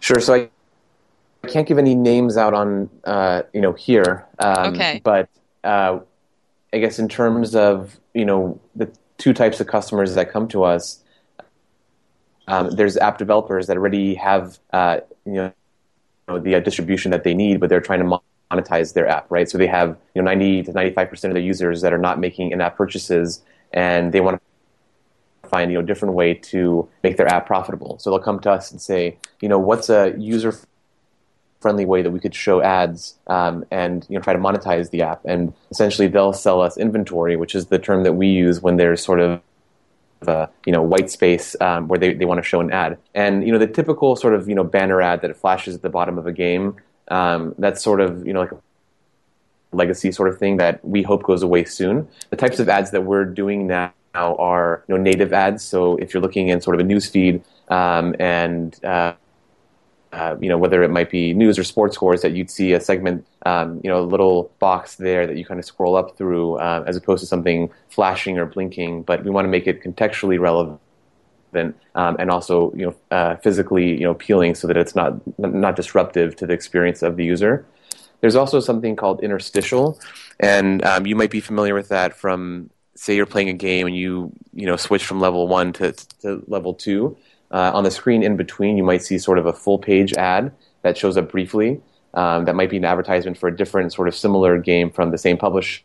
Sure. 0.00 0.20
So 0.20 0.34
I 0.34 0.50
I 1.46 1.48
can't 1.48 1.68
give 1.68 1.78
any 1.78 1.94
names 1.94 2.36
out 2.36 2.54
on 2.54 2.90
uh, 3.04 3.42
you 3.52 3.60
know 3.60 3.72
here. 3.72 4.26
Um, 4.38 4.74
okay. 4.74 5.00
But 5.02 5.28
uh, 5.62 6.00
I 6.72 6.78
guess 6.78 6.98
in 6.98 7.08
terms 7.08 7.54
of 7.54 7.98
you 8.14 8.24
know 8.24 8.60
the 8.74 8.90
two 9.18 9.32
types 9.32 9.60
of 9.60 9.66
customers 9.66 10.14
that 10.14 10.30
come 10.30 10.48
to 10.48 10.64
us, 10.64 11.02
um, 12.48 12.70
there's 12.70 12.96
app 12.96 13.18
developers 13.18 13.66
that 13.66 13.76
already 13.76 14.14
have 14.14 14.58
uh, 14.72 15.00
you 15.24 15.52
know 16.28 16.38
the 16.38 16.56
uh, 16.56 16.60
distribution 16.60 17.10
that 17.10 17.24
they 17.24 17.34
need, 17.34 17.60
but 17.60 17.68
they're 17.68 17.80
trying 17.80 18.00
to 18.00 18.20
monetize 18.50 18.94
their 18.94 19.08
app, 19.08 19.26
right? 19.30 19.48
So 19.48 19.58
they 19.58 19.66
have 19.66 19.96
you 20.14 20.22
know 20.22 20.26
90 20.26 20.64
to 20.64 20.72
95 20.72 21.10
percent 21.10 21.30
of 21.30 21.34
their 21.34 21.42
users 21.42 21.80
that 21.82 21.92
are 21.92 21.98
not 21.98 22.18
making 22.18 22.52
in-app 22.52 22.76
purchases, 22.76 23.42
and 23.72 24.12
they 24.12 24.20
want 24.20 24.40
to 25.42 25.48
find 25.48 25.70
you 25.70 25.78
know 25.78 25.84
a 25.84 25.86
different 25.86 26.14
way 26.14 26.34
to 26.34 26.88
make 27.02 27.16
their 27.16 27.28
app 27.28 27.46
profitable. 27.46 27.98
So 27.98 28.10
they'll 28.10 28.18
come 28.18 28.40
to 28.40 28.50
us 28.50 28.70
and 28.70 28.80
say, 28.80 29.18
you 29.40 29.48
know, 29.48 29.58
what's 29.58 29.88
a 29.88 30.14
user 30.18 30.54
friendly 31.60 31.84
way 31.84 32.02
that 32.02 32.10
we 32.10 32.20
could 32.20 32.34
show 32.34 32.60
ads 32.62 33.16
um, 33.26 33.64
and 33.70 34.06
you 34.08 34.16
know 34.16 34.22
try 34.22 34.32
to 34.32 34.38
monetize 34.38 34.90
the 34.90 35.02
app. 35.02 35.24
And 35.24 35.52
essentially, 35.70 36.06
they'll 36.06 36.32
sell 36.32 36.60
us 36.60 36.76
inventory, 36.76 37.36
which 37.36 37.54
is 37.54 37.66
the 37.66 37.78
term 37.78 38.02
that 38.04 38.12
we 38.12 38.28
use 38.28 38.60
when 38.60 38.76
there's 38.76 39.02
sort 39.02 39.20
of 39.20 39.40
a 40.22 40.48
you 40.64 40.72
know 40.72 40.82
white 40.82 41.10
space 41.10 41.56
um, 41.60 41.88
where 41.88 41.98
they, 41.98 42.14
they 42.14 42.24
want 42.24 42.38
to 42.38 42.42
show 42.42 42.60
an 42.60 42.70
ad. 42.70 42.98
And 43.14 43.46
you 43.46 43.52
know 43.52 43.58
the 43.58 43.66
typical 43.66 44.16
sort 44.16 44.34
of 44.34 44.48
you 44.48 44.54
know 44.54 44.64
banner 44.64 45.00
ad 45.00 45.22
that 45.22 45.36
flashes 45.36 45.74
at 45.74 45.82
the 45.82 45.90
bottom 45.90 46.18
of 46.18 46.26
a 46.26 46.32
game. 46.32 46.76
Um, 47.08 47.54
that's 47.58 47.82
sort 47.82 48.00
of 48.00 48.26
you 48.26 48.32
know 48.32 48.40
like 48.40 48.52
a 48.52 48.58
legacy 49.72 50.10
sort 50.12 50.28
of 50.28 50.38
thing 50.38 50.56
that 50.56 50.84
we 50.84 51.02
hope 51.02 51.22
goes 51.22 51.42
away 51.42 51.64
soon. 51.64 52.08
The 52.30 52.36
types 52.36 52.58
of 52.58 52.68
ads 52.68 52.90
that 52.90 53.02
we're 53.02 53.24
doing 53.24 53.66
now 53.66 53.92
are 54.14 54.84
you 54.88 54.96
know 54.96 55.02
native 55.02 55.32
ads. 55.32 55.62
So 55.62 55.96
if 55.96 56.14
you're 56.14 56.22
looking 56.22 56.48
in 56.48 56.60
sort 56.60 56.74
of 56.74 56.80
a 56.80 56.84
news 56.84 57.08
feed 57.08 57.42
um, 57.68 58.14
and 58.18 58.82
uh, 58.84 59.14
uh, 60.16 60.34
you 60.40 60.48
know, 60.48 60.56
whether 60.56 60.82
it 60.82 60.90
might 60.90 61.10
be 61.10 61.34
news 61.34 61.58
or 61.58 61.64
sports 61.64 61.94
scores, 61.94 62.22
that 62.22 62.32
you'd 62.32 62.50
see 62.50 62.72
a 62.72 62.80
segment, 62.80 63.26
um, 63.44 63.82
you 63.84 63.90
know, 63.90 64.00
a 64.00 64.08
little 64.14 64.50
box 64.58 64.94
there 64.94 65.26
that 65.26 65.36
you 65.36 65.44
kind 65.44 65.60
of 65.60 65.66
scroll 65.66 65.94
up 65.94 66.16
through, 66.16 66.54
uh, 66.54 66.82
as 66.86 66.96
opposed 66.96 67.20
to 67.20 67.26
something 67.26 67.70
flashing 67.90 68.38
or 68.38 68.46
blinking. 68.46 69.02
But 69.02 69.24
we 69.24 69.30
want 69.30 69.44
to 69.44 69.50
make 69.50 69.66
it 69.66 69.82
contextually 69.82 70.40
relevant. 70.40 70.80
Um, 71.94 72.16
and 72.18 72.30
also, 72.30 72.72
you 72.74 72.86
know, 72.86 72.94
uh, 73.10 73.36
physically, 73.36 73.90
you 73.90 74.04
know, 74.04 74.10
appealing, 74.10 74.54
so 74.54 74.66
that 74.66 74.78
it's 74.78 74.94
not 74.94 75.20
not 75.38 75.76
disruptive 75.76 76.34
to 76.36 76.46
the 76.46 76.54
experience 76.54 77.02
of 77.02 77.16
the 77.16 77.24
user. 77.24 77.66
There's 78.22 78.36
also 78.36 78.60
something 78.60 78.96
called 78.96 79.22
interstitial, 79.22 80.00
and 80.40 80.82
um, 80.84 81.06
you 81.06 81.14
might 81.14 81.30
be 81.30 81.40
familiar 81.40 81.74
with 81.74 81.88
that 81.88 82.14
from, 82.14 82.70
say, 82.94 83.14
you're 83.14 83.26
playing 83.26 83.50
a 83.50 83.54
game 83.54 83.86
and 83.86 83.96
you 83.96 84.32
you 84.54 84.64
know 84.64 84.76
switch 84.76 85.04
from 85.04 85.20
level 85.20 85.46
one 85.46 85.74
to, 85.74 85.92
to 86.22 86.42
level 86.46 86.72
two 86.72 87.16
uh, 87.50 87.70
on 87.74 87.84
the 87.84 87.90
screen 87.90 88.22
in 88.22 88.36
between, 88.36 88.76
you 88.76 88.84
might 88.84 89.02
see 89.02 89.18
sort 89.18 89.38
of 89.38 89.46
a 89.46 89.52
full 89.52 89.78
page 89.78 90.12
ad 90.14 90.52
that 90.82 90.96
shows 90.96 91.16
up 91.16 91.30
briefly. 91.30 91.80
Um, 92.14 92.46
that 92.46 92.54
might 92.54 92.70
be 92.70 92.78
an 92.78 92.84
advertisement 92.84 93.36
for 93.36 93.48
a 93.48 93.56
different 93.56 93.92
sort 93.92 94.08
of 94.08 94.14
similar 94.14 94.58
game 94.58 94.90
from 94.90 95.10
the 95.10 95.18
same 95.18 95.36
publisher 95.36 95.82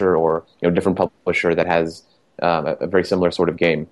or 0.00 0.44
you 0.60 0.68
know 0.68 0.74
different 0.74 0.98
publisher 0.98 1.54
that 1.54 1.66
has 1.66 2.02
um, 2.42 2.66
a, 2.66 2.86
very 2.86 3.04
similar 3.04 3.30
sort 3.30 3.48
of 3.48 3.56
game. 3.56 3.86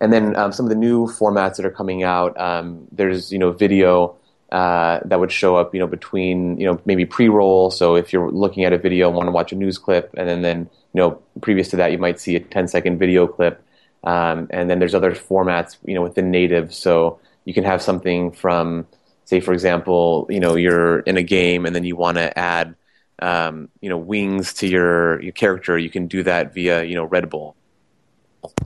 And 0.00 0.12
then 0.12 0.36
um, 0.36 0.52
some 0.52 0.66
of 0.66 0.70
the 0.70 0.76
new 0.76 1.06
formats 1.06 1.56
that 1.56 1.66
are 1.66 1.70
coming 1.70 2.02
out, 2.02 2.38
um, 2.38 2.86
there's 2.92 3.32
you 3.32 3.38
know 3.38 3.50
video 3.50 4.16
uh, 4.52 5.00
that 5.04 5.18
would 5.18 5.32
show 5.32 5.56
up 5.56 5.74
you 5.74 5.80
know 5.80 5.86
between 5.86 6.58
you 6.60 6.66
know 6.66 6.80
maybe 6.84 7.04
pre-roll. 7.04 7.70
So 7.70 7.96
if 7.96 8.12
you're 8.12 8.30
looking 8.30 8.64
at 8.64 8.72
a 8.72 8.78
video, 8.78 9.08
and 9.08 9.16
want 9.16 9.26
to 9.26 9.32
watch 9.32 9.52
a 9.52 9.56
news 9.56 9.78
clip, 9.78 10.14
and 10.16 10.28
then 10.28 10.42
then 10.42 10.70
you 10.92 11.00
know 11.00 11.22
previous 11.40 11.68
to 11.70 11.76
that 11.76 11.92
you 11.92 11.98
might 11.98 12.20
see 12.20 12.36
a 12.36 12.40
10 12.40 12.68
second 12.68 12.98
video 12.98 13.26
clip 13.26 13.62
um, 14.04 14.48
and 14.50 14.70
then 14.70 14.78
there's 14.78 14.94
other 14.94 15.12
formats, 15.12 15.76
you 15.84 15.94
know, 15.94 16.02
within 16.02 16.30
native. 16.30 16.74
So 16.74 17.20
you 17.44 17.54
can 17.54 17.64
have 17.64 17.82
something 17.82 18.32
from, 18.32 18.86
say, 19.24 19.40
for 19.40 19.52
example, 19.52 20.26
you 20.30 20.40
know, 20.40 20.56
you're 20.56 21.00
in 21.00 21.16
a 21.16 21.22
game 21.22 21.66
and 21.66 21.74
then 21.74 21.84
you 21.84 21.96
want 21.96 22.16
to 22.16 22.36
add, 22.38 22.74
um, 23.20 23.68
you 23.80 23.88
know, 23.88 23.98
wings 23.98 24.54
to 24.54 24.68
your, 24.68 25.20
your 25.22 25.32
character. 25.32 25.76
You 25.76 25.90
can 25.90 26.06
do 26.06 26.22
that 26.22 26.54
via, 26.54 26.84
you 26.84 26.94
know, 26.94 27.04
Red 27.04 27.28
Bull. 27.28 27.56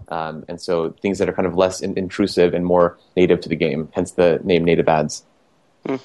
Um, 0.09 0.45
and 0.49 0.61
so 0.61 0.91
things 0.91 1.19
that 1.19 1.29
are 1.29 1.33
kind 1.33 1.47
of 1.47 1.55
less 1.55 1.81
in- 1.81 1.97
intrusive 1.97 2.53
and 2.53 2.65
more 2.65 2.99
native 3.17 3.41
to 3.41 3.49
the 3.49 3.57
game, 3.57 3.89
hence 3.93 4.13
the 4.13 4.39
name 4.45 4.65
native 4.65 4.89
ads. 4.89 5.25
Hmm. 5.87 5.97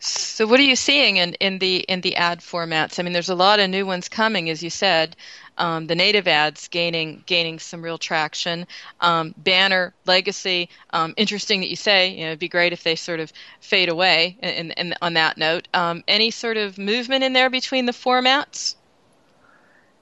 So, 0.00 0.46
what 0.46 0.60
are 0.60 0.64
you 0.64 0.76
seeing 0.76 1.16
in, 1.16 1.34
in 1.34 1.60
the 1.60 1.78
in 1.78 2.02
the 2.02 2.16
ad 2.16 2.40
formats? 2.40 2.98
I 2.98 3.02
mean, 3.02 3.14
there's 3.14 3.30
a 3.30 3.34
lot 3.34 3.58
of 3.58 3.70
new 3.70 3.86
ones 3.86 4.08
coming, 4.08 4.50
as 4.50 4.62
you 4.62 4.68
said 4.68 5.16
um, 5.58 5.86
the 5.86 5.94
native 5.94 6.26
ads 6.28 6.68
gaining 6.68 7.22
gaining 7.26 7.58
some 7.58 7.82
real 7.82 7.98
traction. 7.98 8.66
Um, 9.00 9.34
banner 9.36 9.94
legacy, 10.06 10.68
um, 10.90 11.14
interesting 11.16 11.60
that 11.60 11.68
you 11.68 11.76
say. 11.76 12.10
You 12.10 12.20
know, 12.20 12.26
it'd 12.28 12.38
be 12.38 12.48
great 12.48 12.72
if 12.72 12.82
they 12.82 12.96
sort 12.96 13.20
of 13.20 13.32
fade 13.60 13.88
away. 13.88 14.36
And 14.40 14.96
on 15.02 15.14
that 15.14 15.38
note, 15.38 15.68
um, 15.74 16.02
any 16.08 16.30
sort 16.30 16.56
of 16.56 16.78
movement 16.78 17.24
in 17.24 17.32
there 17.32 17.50
between 17.50 17.86
the 17.86 17.92
formats? 17.92 18.74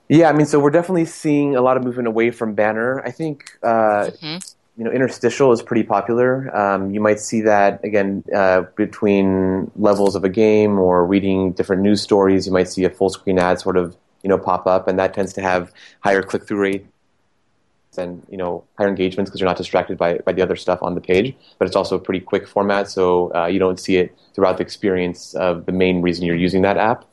Yeah, 0.08 0.28
I 0.28 0.32
mean, 0.32 0.46
so 0.46 0.58
we're 0.58 0.70
definitely 0.70 1.06
seeing 1.06 1.56
a 1.56 1.62
lot 1.62 1.76
of 1.76 1.84
movement 1.84 2.08
away 2.08 2.30
from 2.30 2.54
banner. 2.54 3.02
I 3.04 3.10
think. 3.10 3.58
Uh, 3.62 4.10
mm-hmm 4.10 4.38
you 4.76 4.84
know, 4.84 4.90
interstitial 4.90 5.52
is 5.52 5.62
pretty 5.62 5.82
popular. 5.82 6.54
Um, 6.56 6.92
you 6.92 7.00
might 7.00 7.20
see 7.20 7.42
that 7.42 7.84
again 7.84 8.24
uh, 8.34 8.62
between 8.74 9.70
levels 9.76 10.16
of 10.16 10.24
a 10.24 10.28
game 10.28 10.78
or 10.78 11.04
reading 11.04 11.52
different 11.52 11.82
news 11.82 12.00
stories. 12.00 12.46
You 12.46 12.52
might 12.52 12.68
see 12.68 12.84
a 12.84 12.90
full 12.90 13.10
screen 13.10 13.38
ad 13.38 13.60
sort 13.60 13.76
of 13.76 13.96
you 14.22 14.28
know 14.28 14.38
pop 14.38 14.66
up, 14.66 14.88
and 14.88 14.98
that 14.98 15.14
tends 15.14 15.32
to 15.34 15.42
have 15.42 15.72
higher 16.00 16.22
click 16.22 16.46
through 16.46 16.58
rates 16.58 16.86
and 17.98 18.26
you 18.30 18.36
know 18.36 18.64
higher 18.78 18.88
engagements 18.88 19.30
because 19.30 19.40
you're 19.40 19.48
not 19.48 19.56
distracted 19.56 19.98
by 19.98 20.18
by 20.18 20.32
the 20.32 20.42
other 20.42 20.56
stuff 20.56 20.82
on 20.82 20.94
the 20.94 21.00
page. 21.00 21.34
But 21.58 21.66
it's 21.66 21.76
also 21.76 21.96
a 21.96 21.98
pretty 21.98 22.20
quick 22.20 22.46
format, 22.48 22.88
so 22.88 23.32
uh, 23.34 23.46
you 23.46 23.58
don't 23.58 23.78
see 23.78 23.96
it 23.96 24.16
throughout 24.34 24.56
the 24.58 24.62
experience 24.62 25.34
of 25.34 25.66
the 25.66 25.72
main 25.72 26.02
reason 26.02 26.24
you're 26.24 26.36
using 26.36 26.62
that 26.62 26.76
app. 26.76 27.04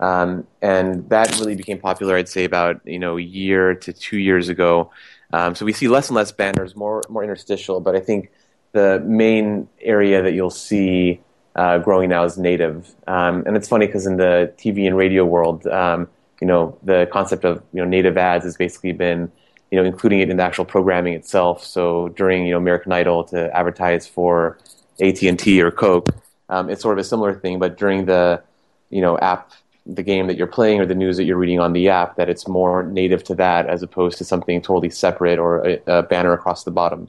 Um, 0.00 0.46
and 0.60 1.08
that 1.08 1.30
really 1.38 1.54
became 1.54 1.78
popular, 1.78 2.16
I'd 2.16 2.28
say, 2.28 2.44
about 2.44 2.80
you 2.84 2.98
know 2.98 3.16
a 3.16 3.22
year 3.22 3.74
to 3.74 3.92
two 3.92 4.18
years 4.18 4.48
ago. 4.48 4.90
Um, 5.32 5.54
so 5.54 5.64
we 5.64 5.72
see 5.72 5.88
less 5.88 6.08
and 6.08 6.16
less 6.16 6.32
banners, 6.32 6.76
more 6.76 7.02
more 7.08 7.22
interstitial. 7.22 7.80
But 7.80 7.94
I 7.96 8.00
think 8.00 8.30
the 8.72 9.00
main 9.06 9.68
area 9.80 10.22
that 10.22 10.32
you'll 10.32 10.50
see 10.50 11.20
uh, 11.54 11.78
growing 11.78 12.10
now 12.10 12.24
is 12.24 12.36
native. 12.36 12.94
Um, 13.06 13.44
and 13.46 13.56
it's 13.56 13.68
funny 13.68 13.86
because 13.86 14.06
in 14.06 14.16
the 14.16 14.52
TV 14.58 14.86
and 14.86 14.96
radio 14.96 15.24
world, 15.24 15.66
um, 15.68 16.08
you 16.44 16.48
know, 16.48 16.76
the 16.82 17.08
concept 17.10 17.46
of 17.46 17.62
you 17.72 17.80
know 17.80 17.88
native 17.88 18.18
ads 18.18 18.44
has 18.44 18.54
basically 18.54 18.92
been 18.92 19.32
you 19.70 19.78
know 19.78 19.84
including 19.86 20.20
it 20.20 20.28
in 20.28 20.36
the 20.36 20.42
actual 20.42 20.66
programming 20.66 21.14
itself. 21.14 21.64
So 21.64 22.08
during 22.08 22.44
you 22.44 22.52
know 22.52 22.58
American 22.58 22.92
Idol 22.92 23.24
to 23.32 23.50
advertise 23.56 24.06
for 24.06 24.58
AT 25.00 25.22
and 25.22 25.38
T 25.38 25.62
or 25.62 25.70
Coke, 25.70 26.10
um, 26.50 26.68
it's 26.68 26.82
sort 26.82 26.98
of 26.98 27.00
a 27.00 27.04
similar 27.04 27.32
thing. 27.32 27.58
But 27.58 27.78
during 27.78 28.04
the 28.04 28.42
you 28.90 29.00
know 29.00 29.16
app, 29.20 29.52
the 29.86 30.02
game 30.02 30.26
that 30.26 30.36
you're 30.36 30.46
playing 30.58 30.80
or 30.80 30.84
the 30.84 30.94
news 30.94 31.16
that 31.16 31.24
you're 31.24 31.38
reading 31.38 31.60
on 31.60 31.72
the 31.72 31.88
app, 31.88 32.16
that 32.16 32.28
it's 32.28 32.46
more 32.46 32.82
native 32.82 33.24
to 33.24 33.34
that 33.36 33.66
as 33.66 33.82
opposed 33.82 34.18
to 34.18 34.24
something 34.26 34.60
totally 34.60 34.90
separate 34.90 35.38
or 35.38 35.66
a, 35.66 35.80
a 35.86 36.02
banner 36.02 36.34
across 36.34 36.64
the 36.64 36.70
bottom. 36.70 37.08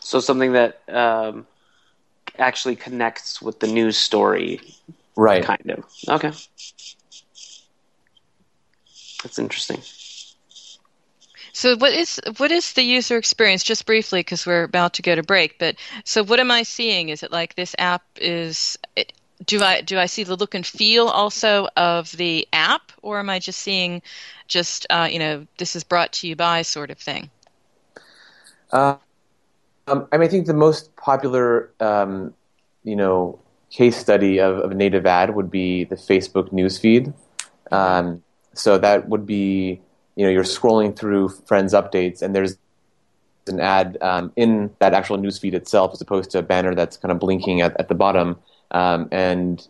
So 0.00 0.18
something 0.20 0.52
that 0.52 0.80
um, 0.88 1.46
actually 2.38 2.76
connects 2.76 3.42
with 3.42 3.60
the 3.60 3.66
news 3.66 3.98
story, 3.98 4.62
right? 5.14 5.44
Kind 5.44 5.70
of. 5.70 5.84
Okay. 6.08 6.32
That's 9.22 9.38
interesting. 9.38 9.82
So 11.52 11.76
what 11.76 11.92
is 11.92 12.20
what 12.36 12.52
is 12.52 12.74
the 12.74 12.82
user 12.82 13.16
experience? 13.16 13.64
Just 13.64 13.84
briefly, 13.84 14.20
because 14.20 14.46
we're 14.46 14.62
about 14.62 14.94
to 14.94 15.02
go 15.02 15.14
to 15.14 15.22
break. 15.22 15.58
But 15.58 15.76
so 16.04 16.22
what 16.22 16.38
am 16.38 16.50
I 16.50 16.62
seeing? 16.62 17.08
Is 17.08 17.22
it 17.22 17.32
like 17.32 17.56
this 17.56 17.74
app 17.78 18.04
is? 18.20 18.78
It, 18.94 19.12
do 19.44 19.62
I 19.62 19.80
do 19.80 19.98
I 19.98 20.06
see 20.06 20.24
the 20.24 20.36
look 20.36 20.54
and 20.54 20.66
feel 20.66 21.08
also 21.08 21.68
of 21.76 22.12
the 22.12 22.46
app, 22.52 22.92
or 23.02 23.18
am 23.18 23.30
I 23.30 23.38
just 23.38 23.60
seeing 23.60 24.02
just 24.46 24.86
uh, 24.90 25.08
you 25.10 25.18
know 25.18 25.46
this 25.58 25.74
is 25.74 25.84
brought 25.84 26.12
to 26.12 26.28
you 26.28 26.36
by 26.36 26.62
sort 26.62 26.90
of 26.90 26.98
thing? 26.98 27.30
Uh, 28.70 28.96
um, 29.86 30.06
I 30.12 30.18
mean, 30.18 30.28
I 30.28 30.30
think 30.30 30.46
the 30.46 30.54
most 30.54 30.94
popular 30.96 31.70
um, 31.80 32.34
you 32.84 32.94
know 32.96 33.40
case 33.70 33.96
study 33.96 34.38
of, 34.38 34.58
of, 34.58 34.70
a 34.70 34.74
native 34.74 35.06
ad 35.06 35.34
would 35.34 35.50
be 35.50 35.84
the 35.84 35.96
Facebook 35.96 36.52
newsfeed. 36.52 37.12
Um, 37.70 38.22
so 38.58 38.78
that 38.78 39.08
would 39.08 39.26
be, 39.26 39.80
you 40.16 40.24
know, 40.24 40.30
you're 40.30 40.44
scrolling 40.44 40.96
through 40.96 41.28
friends' 41.28 41.74
updates, 41.74 42.22
and 42.22 42.34
there's 42.34 42.58
an 43.46 43.60
ad 43.60 43.96
um, 44.00 44.32
in 44.36 44.70
that 44.78 44.94
actual 44.94 45.18
newsfeed 45.18 45.54
itself, 45.54 45.92
as 45.92 46.00
opposed 46.00 46.30
to 46.32 46.38
a 46.38 46.42
banner 46.42 46.74
that's 46.74 46.96
kind 46.96 47.12
of 47.12 47.18
blinking 47.18 47.60
at, 47.60 47.78
at 47.78 47.88
the 47.88 47.94
bottom, 47.94 48.36
um, 48.70 49.08
and 49.12 49.66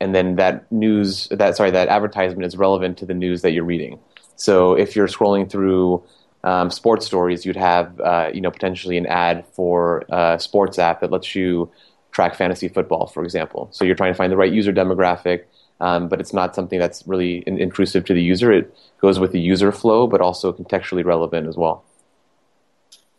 and 0.00 0.14
then 0.14 0.36
that 0.36 0.70
news, 0.72 1.28
that 1.28 1.56
sorry, 1.56 1.70
that 1.70 1.88
advertisement 1.88 2.44
is 2.44 2.56
relevant 2.56 2.98
to 2.98 3.06
the 3.06 3.14
news 3.14 3.42
that 3.42 3.52
you're 3.52 3.64
reading. 3.64 3.98
So 4.34 4.74
if 4.74 4.96
you're 4.96 5.06
scrolling 5.06 5.48
through 5.48 6.02
um, 6.42 6.70
sports 6.70 7.06
stories, 7.06 7.46
you'd 7.46 7.56
have 7.56 8.00
uh, 8.00 8.30
you 8.34 8.40
know 8.40 8.50
potentially 8.50 8.98
an 8.98 9.06
ad 9.06 9.46
for 9.52 10.04
a 10.10 10.38
sports 10.40 10.78
app 10.78 11.00
that 11.00 11.10
lets 11.10 11.34
you 11.34 11.70
track 12.10 12.34
fantasy 12.34 12.68
football, 12.68 13.06
for 13.06 13.24
example. 13.24 13.68
So 13.72 13.84
you're 13.84 13.94
trying 13.94 14.12
to 14.12 14.16
find 14.16 14.30
the 14.30 14.36
right 14.36 14.52
user 14.52 14.72
demographic, 14.72 15.44
um, 15.82 16.08
but 16.08 16.20
it's 16.20 16.32
not 16.32 16.54
something 16.54 16.78
that's 16.78 17.02
really 17.08 17.38
in- 17.38 17.58
intrusive 17.58 18.04
to 18.04 18.14
the 18.14 18.22
user. 18.22 18.52
It 18.52 18.72
goes 19.00 19.18
with 19.18 19.32
the 19.32 19.40
user 19.40 19.72
flow, 19.72 20.06
but 20.06 20.20
also 20.20 20.52
contextually 20.52 21.04
relevant 21.04 21.48
as 21.48 21.56
well. 21.56 21.82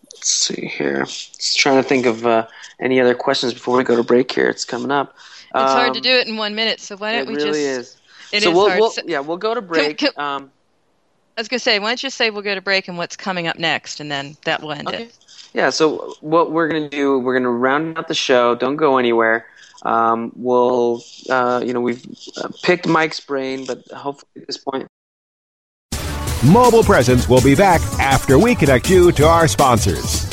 Let's 0.06 0.30
see 0.30 0.67
here. 0.67 1.04
Just 1.04 1.60
trying 1.60 1.76
to 1.76 1.88
think 1.88 2.06
of 2.06 2.26
uh, 2.26 2.47
any 2.80 3.02
other 3.02 3.15
questions 3.15 3.54
before 3.54 3.78
we 3.78 3.84
go 3.84 3.97
to 3.97 4.04
break 4.04 4.32
here. 4.32 4.47
It's 4.47 4.63
coming 4.63 4.91
up. 4.91 5.13
It's 5.54 5.56
um, 5.56 5.67
hard 5.67 5.93
to 5.93 5.99
um, 5.99 6.04
do 6.04 6.12
it 6.12 6.28
in 6.28 6.38
one 6.38 6.56
minute, 6.56 6.80
so 6.80 6.95
why 6.95 7.12
don't 7.12 7.28
we 7.28 7.36
really 7.36 7.52
just? 7.52 7.60
Is. 7.60 7.97
It 8.32 8.43
so 8.43 8.49
is 8.49 8.56
we'll, 8.56 8.69
hard. 8.69 8.80
We'll, 8.80 8.93
yeah, 9.06 9.19
we'll 9.19 9.38
go 9.38 9.54
to 9.54 9.62
break. 9.62 9.97
Can, 9.97 10.12
can, 10.13 10.23
um, 10.23 10.52
I 11.36 11.41
was 11.41 11.49
going 11.49 11.60
to 11.60 11.63
say, 11.63 11.80
why 11.80 11.89
don't 11.89 12.02
you 12.02 12.10
say 12.10 12.30
we'll 12.30 12.43
go 12.43 12.56
to 12.56 12.62
break 12.62 12.88
and 12.88 12.97
what's 12.97 13.17
coming 13.17 13.47
up 13.47 13.60
next, 13.60 13.99
and 13.99 14.10
then 14.10 14.38
that 14.45 14.62
will 14.62 14.71
end 14.71 14.88
okay. 14.88 15.04
it. 15.04 15.17
Yeah, 15.54 15.69
so 15.69 16.15
what 16.21 16.52
we're 16.52 16.69
going 16.69 16.84
to 16.84 16.89
do, 16.89 17.19
we're 17.19 17.34
going 17.34 17.43
to 17.43 17.49
round 17.49 17.97
out 17.97 18.08
the 18.08 18.15
show. 18.15 18.56
Don't 18.56 18.78
go 18.78 18.97
anywhere. 18.97 19.47
Um, 19.84 20.32
we'll, 20.36 21.04
uh, 21.30 21.62
you 21.65 21.74
know, 21.74 21.82
we've 21.82 22.06
uh, 22.38 22.50
picked 22.63 22.88
Mike's 22.88 23.19
brain, 23.19 23.65
but 23.65 23.86
hopefully 23.91 24.30
at 24.38 24.48
this 24.48 24.58
point. 24.58 24.88
Mobile 26.46 26.84
Presence 26.84 27.30
will 27.30 27.41
be 27.41 27.56
back 27.56 27.82
after 28.00 28.38
we 28.38 28.56
connect 28.56 28.89
you 28.89 29.12
to 29.13 29.26
our 29.26 29.48
sponsors. 29.48 30.33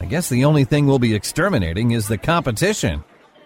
I 0.00 0.06
guess 0.06 0.28
the 0.28 0.44
only 0.44 0.64
thing 0.64 0.86
we'll 0.86 0.98
be 0.98 1.14
exterminating 1.14 1.90
is 1.90 2.06
the 2.06 2.18
competition. 2.18 3.02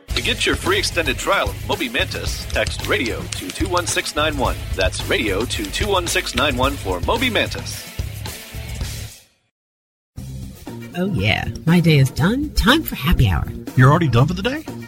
To 0.09 0.23
get 0.23 0.45
your 0.45 0.57
free 0.57 0.79
extended 0.79 1.17
trial 1.17 1.49
of 1.49 1.69
Moby 1.69 1.89
Mantis, 1.89 2.45
text 2.47 2.87
radio 2.87 3.21
to 3.21 3.51
21691. 3.51 4.57
That's 4.75 5.03
radio 5.09 5.45
to 5.47 5.65
21691 5.65 6.73
for 6.75 7.01
Moby 7.01 7.31
Mantis. 7.31 7.89
Oh, 10.95 11.07
yeah. 11.15 11.49
My 11.65 11.81
day 11.81 11.97
is 11.97 12.11
done. 12.11 12.51
Time 12.51 12.83
for 12.83 12.97
happy 12.97 13.29
hour. 13.29 13.47
You're 13.77 13.91
already 13.91 14.09
done 14.09 14.27
for 14.27 14.35
the 14.35 14.43
day? 14.43 14.65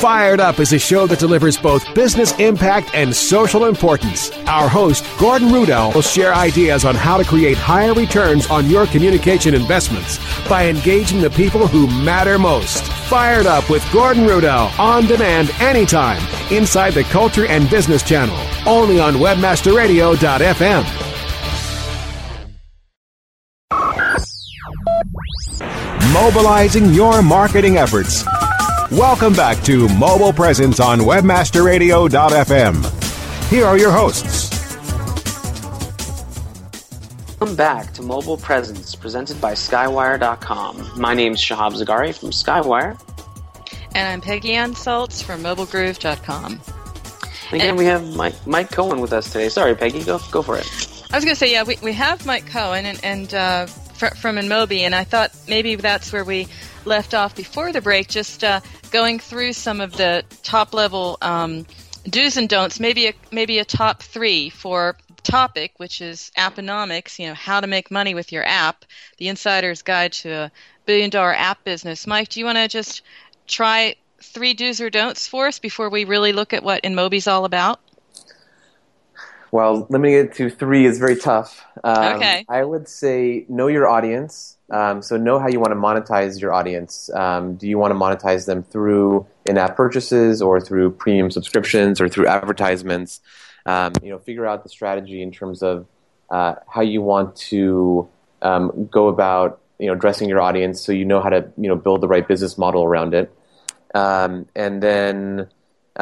Fired 0.00 0.40
Up 0.40 0.58
is 0.58 0.72
a 0.72 0.78
show 0.78 1.06
that 1.06 1.20
delivers 1.20 1.56
both 1.56 1.94
business 1.94 2.36
impact 2.40 2.90
and 2.92 3.14
social 3.14 3.66
importance. 3.66 4.30
Our 4.46 4.68
host, 4.68 5.04
Gordon 5.18 5.48
Rudell, 5.48 5.94
will 5.94 6.02
share 6.02 6.34
ideas 6.34 6.84
on 6.84 6.96
how 6.96 7.16
to 7.16 7.24
create 7.24 7.56
higher 7.56 7.94
returns 7.94 8.48
on 8.48 8.68
your 8.68 8.86
communication 8.86 9.54
investments 9.54 10.18
by 10.48 10.66
engaging 10.66 11.20
the 11.20 11.30
people 11.30 11.68
who 11.68 11.86
matter 12.04 12.38
most. 12.38 12.82
Fired 13.08 13.46
Up 13.46 13.70
with 13.70 13.88
Gordon 13.92 14.24
Rudell 14.26 14.76
on 14.78 15.06
demand 15.06 15.50
anytime 15.60 16.20
inside 16.50 16.94
the 16.94 17.04
Culture 17.04 17.46
and 17.46 17.70
Business 17.70 18.02
Channel, 18.02 18.36
only 18.66 18.98
on 18.98 19.14
WebmasterRadio.fm. 19.14 20.84
Mobilizing 26.12 26.92
your 26.92 27.22
marketing 27.22 27.76
efforts. 27.78 28.24
Welcome 28.92 29.32
back 29.32 29.64
to 29.64 29.88
Mobile 29.96 30.34
Presence 30.34 30.78
on 30.78 30.98
WebmasterRadio.fm. 30.98 33.48
Here 33.48 33.64
are 33.64 33.78
your 33.78 33.90
hosts. 33.90 34.50
Welcome 37.40 37.56
back 37.56 37.94
to 37.94 38.02
Mobile 38.02 38.36
Presence, 38.36 38.94
presented 38.94 39.40
by 39.40 39.54
Skywire.com. 39.54 41.00
My 41.00 41.14
name 41.14 41.32
is 41.32 41.38
Shahab 41.38 41.72
Zagari 41.72 42.14
from 42.14 42.32
Skywire. 42.32 43.00
And 43.94 44.08
I'm 44.08 44.20
Peggy 44.20 44.52
Anne 44.52 44.74
Salz 44.74 45.24
from 45.24 45.42
MobileGroove.com. 45.42 46.60
Again, 47.52 47.68
and 47.70 47.78
we 47.78 47.86
have 47.86 48.14
Mike, 48.14 48.46
Mike 48.46 48.70
Cohen 48.70 49.00
with 49.00 49.14
us 49.14 49.32
today. 49.32 49.48
Sorry, 49.48 49.74
Peggy, 49.74 50.04
go 50.04 50.20
go 50.30 50.42
for 50.42 50.58
it. 50.58 50.68
I 51.10 51.16
was 51.16 51.24
going 51.24 51.34
to 51.34 51.38
say, 51.38 51.50
yeah, 51.50 51.62
we, 51.62 51.78
we 51.82 51.94
have 51.94 52.26
Mike 52.26 52.46
Cohen 52.46 52.84
and, 52.84 53.02
and 53.02 53.32
uh, 53.32 53.66
fr- 54.02 54.16
from 54.16 54.36
InMobi, 54.36 54.80
and 54.80 54.94
I 54.94 55.04
thought 55.04 55.30
maybe 55.48 55.76
that's 55.76 56.12
where 56.12 56.24
we 56.24 56.48
left 56.84 57.14
off 57.14 57.36
before 57.36 57.72
the 57.72 57.80
break, 57.80 58.08
just 58.08 58.42
uh, 58.42 58.60
going 58.90 59.20
through 59.20 59.52
some 59.52 59.80
of 59.80 59.92
the 59.92 60.24
top 60.42 60.74
level 60.74 61.18
um, 61.22 61.64
do's 62.08 62.36
and 62.36 62.48
don'ts, 62.48 62.80
maybe 62.80 63.06
a, 63.06 63.14
maybe 63.30 63.58
a 63.60 63.64
top 63.64 64.02
three 64.02 64.50
for 64.50 64.96
topic, 65.22 65.72
which 65.76 66.00
is 66.00 66.32
apponomics, 66.36 67.18
you 67.18 67.28
know, 67.28 67.34
how 67.34 67.60
to 67.60 67.68
make 67.68 67.92
money 67.92 68.14
with 68.14 68.32
your 68.32 68.44
app, 68.44 68.84
the 69.18 69.28
insider's 69.28 69.82
guide 69.82 70.12
to 70.12 70.30
a 70.30 70.52
billion 70.84 71.10
dollar 71.10 71.32
app 71.32 71.62
business. 71.62 72.06
Mike, 72.06 72.28
do 72.28 72.40
you 72.40 72.46
want 72.46 72.58
to 72.58 72.66
just 72.66 73.02
try 73.46 73.94
three 74.20 74.52
do's 74.52 74.80
or 74.80 74.90
don'ts 74.90 75.28
for 75.28 75.46
us 75.46 75.60
before 75.60 75.90
we 75.90 76.04
really 76.04 76.32
look 76.32 76.52
at 76.52 76.64
what 76.64 76.82
InMobi's 76.82 77.28
all 77.28 77.44
about? 77.44 77.78
Well, 79.52 79.86
limiting 79.90 80.16
it 80.16 80.34
to 80.36 80.48
three 80.48 80.86
is 80.86 80.98
very 80.98 81.14
tough. 81.14 81.62
Um, 81.84 82.16
okay. 82.16 82.46
I 82.48 82.64
would 82.64 82.88
say 82.88 83.44
know 83.50 83.66
your 83.66 83.86
audience. 83.86 84.56
Um, 84.70 85.02
so 85.02 85.18
know 85.18 85.38
how 85.38 85.48
you 85.48 85.60
want 85.60 85.72
to 85.72 85.76
monetize 85.76 86.40
your 86.40 86.54
audience. 86.54 87.10
Um, 87.12 87.56
do 87.56 87.68
you 87.68 87.76
want 87.76 87.90
to 87.90 87.94
monetize 87.94 88.46
them 88.46 88.62
through 88.62 89.26
in-app 89.44 89.76
purchases 89.76 90.40
or 90.40 90.58
through 90.58 90.92
premium 90.92 91.30
subscriptions 91.30 92.00
or 92.00 92.08
through 92.08 92.28
advertisements? 92.28 93.20
Um, 93.66 93.92
you 94.02 94.08
know, 94.08 94.18
figure 94.18 94.46
out 94.46 94.62
the 94.62 94.70
strategy 94.70 95.20
in 95.20 95.30
terms 95.30 95.62
of 95.62 95.86
uh, 96.30 96.54
how 96.66 96.80
you 96.80 97.02
want 97.02 97.36
to 97.36 98.08
um, 98.40 98.88
go 98.90 99.08
about 99.08 99.60
you 99.78 99.88
know 99.88 99.92
addressing 99.92 100.30
your 100.30 100.40
audience, 100.40 100.80
so 100.80 100.92
you 100.92 101.04
know 101.04 101.20
how 101.20 101.28
to 101.28 101.52
you 101.58 101.68
know 101.68 101.76
build 101.76 102.00
the 102.00 102.08
right 102.08 102.26
business 102.26 102.56
model 102.56 102.84
around 102.84 103.12
it. 103.12 103.30
Um, 103.94 104.46
and 104.56 104.82
then 104.82 105.48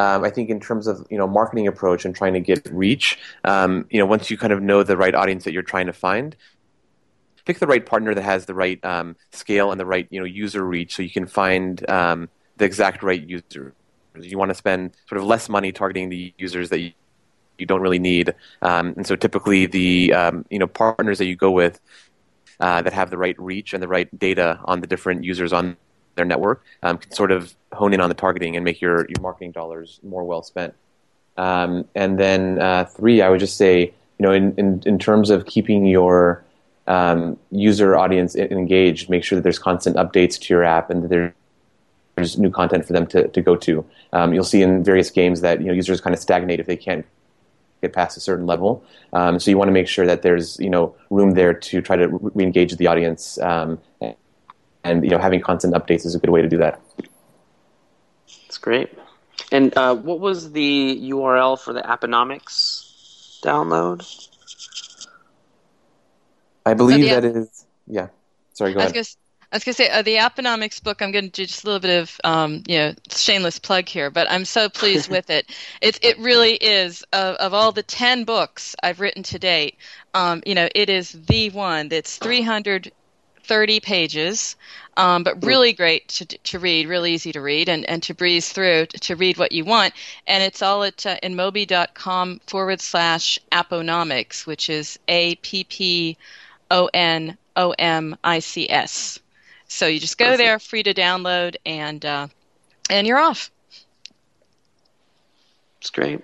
um, 0.01 0.25
I 0.25 0.31
think 0.31 0.49
in 0.49 0.61
terms 0.61 0.87
of 0.87 1.07
you 1.11 1.19
know 1.19 1.27
marketing 1.27 1.67
approach 1.67 2.07
and 2.07 2.17
trying 2.17 2.33
to 2.33 2.41
get 2.41 2.67
reach, 2.73 3.19
um, 3.45 3.87
you 3.91 3.99
know 3.99 4.07
once 4.07 4.31
you 4.31 4.39
kind 4.39 4.53
of 4.53 4.63
know 4.63 4.83
the 4.83 4.97
right 4.97 5.15
audience 5.15 5.45
that 5.45 5.53
you're 5.53 5.63
trying 5.63 5.87
to 5.87 5.93
find, 5.93 6.35
pick 7.45 7.59
the 7.59 7.67
right 7.67 7.85
partner 7.85 8.15
that 8.15 8.23
has 8.23 8.47
the 8.47 8.55
right 8.55 8.83
um, 8.83 9.15
scale 9.33 9.71
and 9.71 9.79
the 9.79 9.85
right 9.85 10.07
you 10.11 10.19
know 10.19 10.25
user 10.25 10.65
reach, 10.65 10.97
so 10.97 11.03
you 11.03 11.11
can 11.11 11.27
find 11.27 11.89
um, 11.91 12.31
the 12.57 12.65
exact 12.65 13.03
right 13.03 13.23
user. 13.23 13.75
You 14.19 14.39
want 14.39 14.49
to 14.49 14.55
spend 14.55 14.93
sort 15.07 15.21
of 15.21 15.27
less 15.27 15.51
money 15.51 15.71
targeting 15.71 16.09
the 16.09 16.33
users 16.39 16.71
that 16.71 16.81
you, 16.81 16.93
don't 17.67 17.83
really 17.83 17.99
need, 17.99 18.35
um, 18.63 18.95
and 18.97 19.07
so 19.07 19.17
typically 19.17 19.67
the 19.67 20.15
um, 20.15 20.47
you 20.49 20.59
know 20.59 20.67
partners 20.67 21.19
that 21.19 21.27
you 21.27 21.37
go 21.37 21.51
with 21.51 21.79
uh, 22.59 22.81
that 22.81 22.95
have 22.95 23.11
the 23.11 23.19
right 23.19 23.39
reach 23.39 23.75
and 23.75 23.83
the 23.83 23.89
right 23.89 24.09
data 24.19 24.61
on 24.65 24.81
the 24.81 24.87
different 24.87 25.25
users 25.25 25.53
on 25.53 25.77
their 26.21 26.27
network 26.27 26.63
um, 26.83 26.99
can 26.99 27.11
sort 27.13 27.33
of 27.33 27.55
hone 27.73 27.95
in 27.95 28.01
on 28.01 28.09
the 28.11 28.15
targeting 28.15 28.57
and 28.57 28.65
make 28.65 28.81
your, 28.81 29.07
your 29.09 29.21
marketing 29.21 29.53
dollars 29.53 29.99
more 30.03 30.25
well 30.25 30.43
spent. 30.43 30.75
Um, 31.37 31.89
and 31.95 32.19
then 32.19 32.61
uh, 32.61 32.85
three, 32.85 33.23
I 33.23 33.31
would 33.31 33.41
just 33.41 33.57
say, 33.57 33.95
you 34.19 34.23
know, 34.27 34.33
in, 34.33 34.55
in, 34.57 34.83
in 34.85 34.99
terms 34.99 35.31
of 35.31 35.47
keeping 35.47 35.87
your 35.87 36.45
um, 36.87 37.39
user 37.51 37.97
audience 37.97 38.37
engaged, 38.37 39.09
make 39.09 39.25
sure 39.25 39.37
that 39.37 39.43
there's 39.43 39.59
constant 39.59 39.97
updates 39.97 40.39
to 40.41 40.53
your 40.53 40.65
app 40.65 40.91
and 40.91 41.05
that 41.05 41.33
there's 42.17 42.37
new 42.37 42.51
content 42.51 42.85
for 42.85 42.93
them 42.93 43.07
to, 43.07 43.29
to 43.29 43.41
go 43.41 43.57
to. 43.57 43.85
Um, 44.13 44.35
you'll 44.35 44.45
see 44.45 44.61
in 44.61 44.85
various 44.85 45.11
games 45.11 45.41
that 45.41 45.61
you 45.61 45.67
know 45.69 45.73
users 45.73 46.01
kind 46.01 46.13
of 46.15 46.21
stagnate 46.21 46.61
if 46.61 46.67
they 46.67 46.77
can't 46.77 47.07
get 47.81 47.93
past 47.95 48.17
a 48.17 48.21
certain 48.21 48.47
level. 48.47 48.85
Um, 49.13 49.39
so 49.39 49.51
you 49.51 49.57
want 49.57 49.69
to 49.69 49.73
make 49.73 49.89
sure 49.89 50.05
that 50.05 50.21
there's 50.23 50.59
you 50.59 50.69
know 50.69 50.95
room 51.09 51.33
there 51.33 51.55
to 51.55 51.81
try 51.81 51.97
to 51.97 52.09
re-engage 52.09 52.77
the 52.77 52.89
audience 52.89 53.39
um, 53.39 53.79
and 54.85 55.05
you 55.05 55.11
know 55.11 55.19
having 55.19 55.41
constant 55.41 55.75
updates 55.75 56.05
is 56.07 56.15
a 56.15 56.19
good 56.19 56.31
way 56.31 56.43
to 56.43 56.49
do 56.49 56.57
that. 56.59 56.81
That's 58.45 58.59
great. 58.59 58.91
And 59.53 59.77
uh, 59.77 59.95
what 59.97 60.21
was 60.21 60.53
the 60.53 61.01
URL 61.11 61.59
for 61.59 61.73
the 61.73 61.81
Apponomics 61.83 63.41
download? 63.43 64.05
I 66.67 66.75
believe 66.75 67.07
Oh, 67.07 67.21
the- 67.21 67.21
that 67.21 67.25
is 67.37 67.65
yeah. 67.87 68.09
Sorry, 68.55 68.73
go 68.75 68.81
I 68.81 68.85
was 68.85 68.93
ahead. 68.93 68.95
gonna, 68.95 69.01
s- 69.01 69.17
I 69.53 69.57
was 69.57 69.65
going 69.65 69.73
to 69.75 69.77
say 69.83 69.89
uh, 69.91 70.03
the 70.03 70.17
Apponomics 70.17 70.81
book. 70.83 71.03
I'm 71.03 71.11
going 71.11 71.25
to 71.25 71.31
do 71.31 71.47
just 71.47 71.65
a 71.65 71.67
little 71.67 71.81
bit 71.81 72.01
of 72.03 72.21
um, 72.25 72.63
you 72.69 72.77
know 72.79 72.95
shameless 73.11 73.59
plug 73.59 73.89
here, 73.89 74.11
but 74.11 74.31
I'm 74.31 74.45
so 74.45 74.69
pleased 74.69 75.09
with 75.11 75.31
it. 75.31 75.47
It 75.81 75.99
it 76.05 76.19
really 76.19 76.55
is 76.55 77.03
of, 77.13 77.37
of 77.37 77.55
all 77.55 77.73
the 77.73 77.83
ten 77.83 78.25
books 78.25 78.77
I've 78.83 79.01
written 79.01 79.23
to 79.25 79.39
date. 79.39 79.77
Um, 80.15 80.43
you 80.47 80.55
know, 80.55 80.69
it 80.75 80.91
is 80.91 81.13
the 81.13 81.51
one 81.51 81.89
that's 81.89 82.19
330 83.41 83.81
pages, 83.81 84.57
um, 84.97 85.23
but 85.23 85.45
really 85.45 85.73
great 85.73 86.09
to 86.09 86.25
to 86.25 86.59
read, 86.59 86.87
really 86.87 87.15
easy 87.15 87.33
to 87.33 87.41
read, 87.41 87.69
and, 87.69 87.89
and 87.89 88.03
to 88.05 88.15
breeze 88.15 88.51
through 88.51 88.87
to, 88.87 88.99
to 88.99 89.17
read 89.17 89.39
what 89.39 89.53
you 89.53 89.65
want. 89.65 89.95
And 90.27 90.43
it's 90.43 90.63
all 90.63 90.83
at 90.85 91.05
uh, 91.07 91.17
inmobi.com 91.23 92.41
forward 92.47 92.81
slash 92.81 93.39
apponomics, 93.53 94.47
which 94.47 94.69
is 94.71 94.99
a 95.09 95.37
p 95.37 95.65
p 95.65 96.17
o 96.71 96.89
n 96.95 97.37
o 97.57 97.71
m 97.79 98.17
i 98.25 98.39
c 98.39 98.71
s. 98.71 99.19
So 99.69 99.87
you 99.87 100.01
just 100.01 100.19
go 100.19 100.37
there, 100.37 100.59
free 100.59 100.83
to 100.83 100.95
download, 100.95 101.57
and 101.65 102.05
uh, 102.05 102.29
and 102.89 103.07
you're 103.07 103.19
off. 103.19 103.51
It's 105.81 105.91
great. 105.91 106.23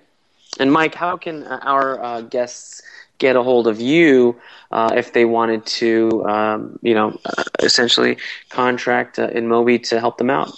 And 0.59 0.71
Mike, 0.71 0.95
how 0.95 1.17
can 1.17 1.43
uh, 1.43 1.59
our 1.63 2.03
uh, 2.03 2.21
guests 2.21 2.81
get 3.17 3.35
a 3.35 3.43
hold 3.43 3.67
of 3.67 3.81
you 3.81 4.39
uh, 4.71 4.93
if 4.95 5.13
they 5.13 5.25
wanted 5.25 5.65
to, 5.65 6.25
um, 6.25 6.79
you 6.81 6.93
know, 6.93 7.19
essentially 7.59 8.17
contract 8.49 9.19
uh, 9.19 9.29
InMobi 9.29 9.81
to 9.89 9.99
help 9.99 10.17
them 10.17 10.29
out? 10.29 10.51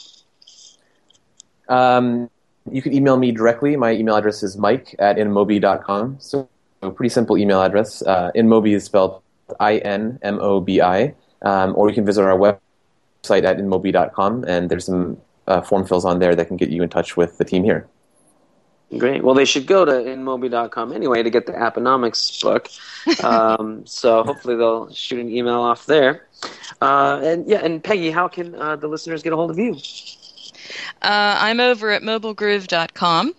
Um, 1.68 2.30
you 2.72 2.82
can 2.82 2.94
email 2.94 3.18
me 3.18 3.32
directly. 3.32 3.76
My 3.76 3.92
email 3.92 4.16
address 4.16 4.44
is 4.44 4.58
mike 4.58 4.96
at 5.00 5.18
inmobi.com. 5.18 6.18
So 6.20 6.50
a 6.82 6.92
pretty 6.92 7.10
simple 7.10 7.38
email 7.38 7.62
address. 7.62 8.02
Uh, 8.02 8.32
inmobi 8.36 8.76
is 8.76 8.84
spelled 8.86 9.22
I-N-M-O-B-I. 9.60 11.14
Um, 11.42 11.74
or 11.78 11.88
you 11.88 11.96
can 11.96 12.06
visit 12.06 12.24
our 12.24 12.38
website 12.38 13.44
at 13.44 13.58
inmobi.com, 13.58 14.44
and 14.44 14.70
there's 14.70 14.86
some 14.86 15.18
uh, 15.48 15.62
form 15.62 15.86
fills 15.86 16.04
on 16.04 16.20
there 16.20 16.36
that 16.36 16.48
can 16.48 16.58
get 16.58 16.70
you 16.70 16.84
in 16.84 16.90
touch 16.90 17.16
with 17.16 17.38
the 17.38 17.46
team 17.46 17.64
here. 17.64 17.88
Great. 18.98 19.24
Well, 19.24 19.36
they 19.36 19.46
should 19.46 19.68
go 19.68 19.86
to 19.86 19.92
inmobi.com 19.92 20.92
anyway 20.92 21.22
to 21.22 21.30
get 21.30 21.46
the 21.46 21.54
Apponomics 21.54 22.42
book. 22.42 22.70
Um, 23.24 23.86
so 23.88 24.24
hopefully 24.24 24.56
they'll 24.56 24.92
shoot 24.94 25.20
an 25.20 25.30
email 25.30 25.62
off 25.62 25.86
there. 25.86 26.28
Uh, 26.82 27.20
and 27.24 27.48
yeah, 27.48 27.60
and 27.64 27.84
Peggy, 27.84 28.12
how 28.12 28.28
can 28.28 28.54
uh, 28.56 28.76
the 28.76 28.88
listeners 28.88 29.24
get 29.24 29.34
a 29.34 29.36
hold 29.36 29.50
of 29.50 29.58
you? 29.58 29.78
Uh, 31.02 31.38
I'm 31.40 31.60
over 31.60 31.92
at 31.92 32.02
mobilegroove.com 32.02 33.34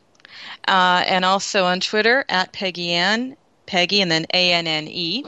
uh, 0.66 1.04
and 1.06 1.24
also 1.24 1.64
on 1.64 1.80
Twitter 1.80 2.24
at 2.28 2.52
Peggy 2.52 2.92
Anne, 2.92 3.36
Peggy, 3.66 4.00
and 4.00 4.10
then 4.10 4.26
A 4.34 4.52
N 4.52 4.66
N 4.66 4.88
E. 4.88 5.24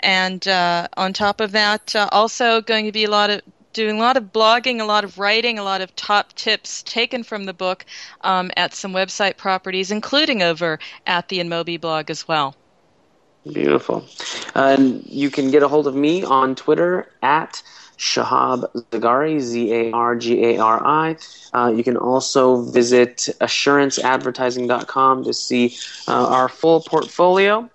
And 0.00 0.46
uh, 0.48 0.88
on 0.96 1.12
top 1.12 1.40
of 1.40 1.52
that, 1.52 1.94
uh, 1.94 2.08
also 2.12 2.60
going 2.60 2.84
to 2.86 2.92
be 2.92 3.04
a 3.04 3.10
lot 3.10 3.30
of 3.30 3.42
doing 3.72 3.96
a 3.96 4.00
lot 4.00 4.16
of 4.16 4.32
blogging, 4.32 4.80
a 4.80 4.84
lot 4.84 5.04
of 5.04 5.18
writing, 5.18 5.58
a 5.58 5.64
lot 5.64 5.80
of 5.80 5.94
top 5.96 6.32
tips 6.34 6.82
taken 6.82 7.22
from 7.22 7.44
the 7.44 7.52
book 7.52 7.84
um, 8.22 8.50
at 8.56 8.74
some 8.74 8.92
website 8.92 9.36
properties, 9.36 9.90
including 9.90 10.42
over 10.42 10.78
at 11.06 11.28
the 11.28 11.38
InMobi 11.38 11.80
blog 11.80 12.10
as 12.10 12.26
well. 12.28 12.54
Beautiful. 13.50 14.04
And 14.54 15.04
you 15.06 15.30
can 15.30 15.50
get 15.50 15.62
a 15.62 15.68
hold 15.68 15.86
of 15.86 15.96
me 15.96 16.22
on 16.22 16.54
Twitter 16.54 17.10
at 17.22 17.62
Shahab 17.98 18.70
Zargari, 18.90 19.40
Z 19.40 19.72
A 19.72 19.92
R 19.92 20.16
G 20.16 20.44
A 20.44 20.58
R 20.58 20.84
I. 20.84 21.16
Uh, 21.52 21.72
you 21.74 21.84
can 21.84 21.96
also 21.96 22.62
visit 22.62 23.28
assuranceadvertising.com 23.40 25.24
to 25.24 25.32
see 25.32 25.76
uh, 26.08 26.26
our 26.28 26.48
full 26.48 26.80
portfolio. 26.80 27.68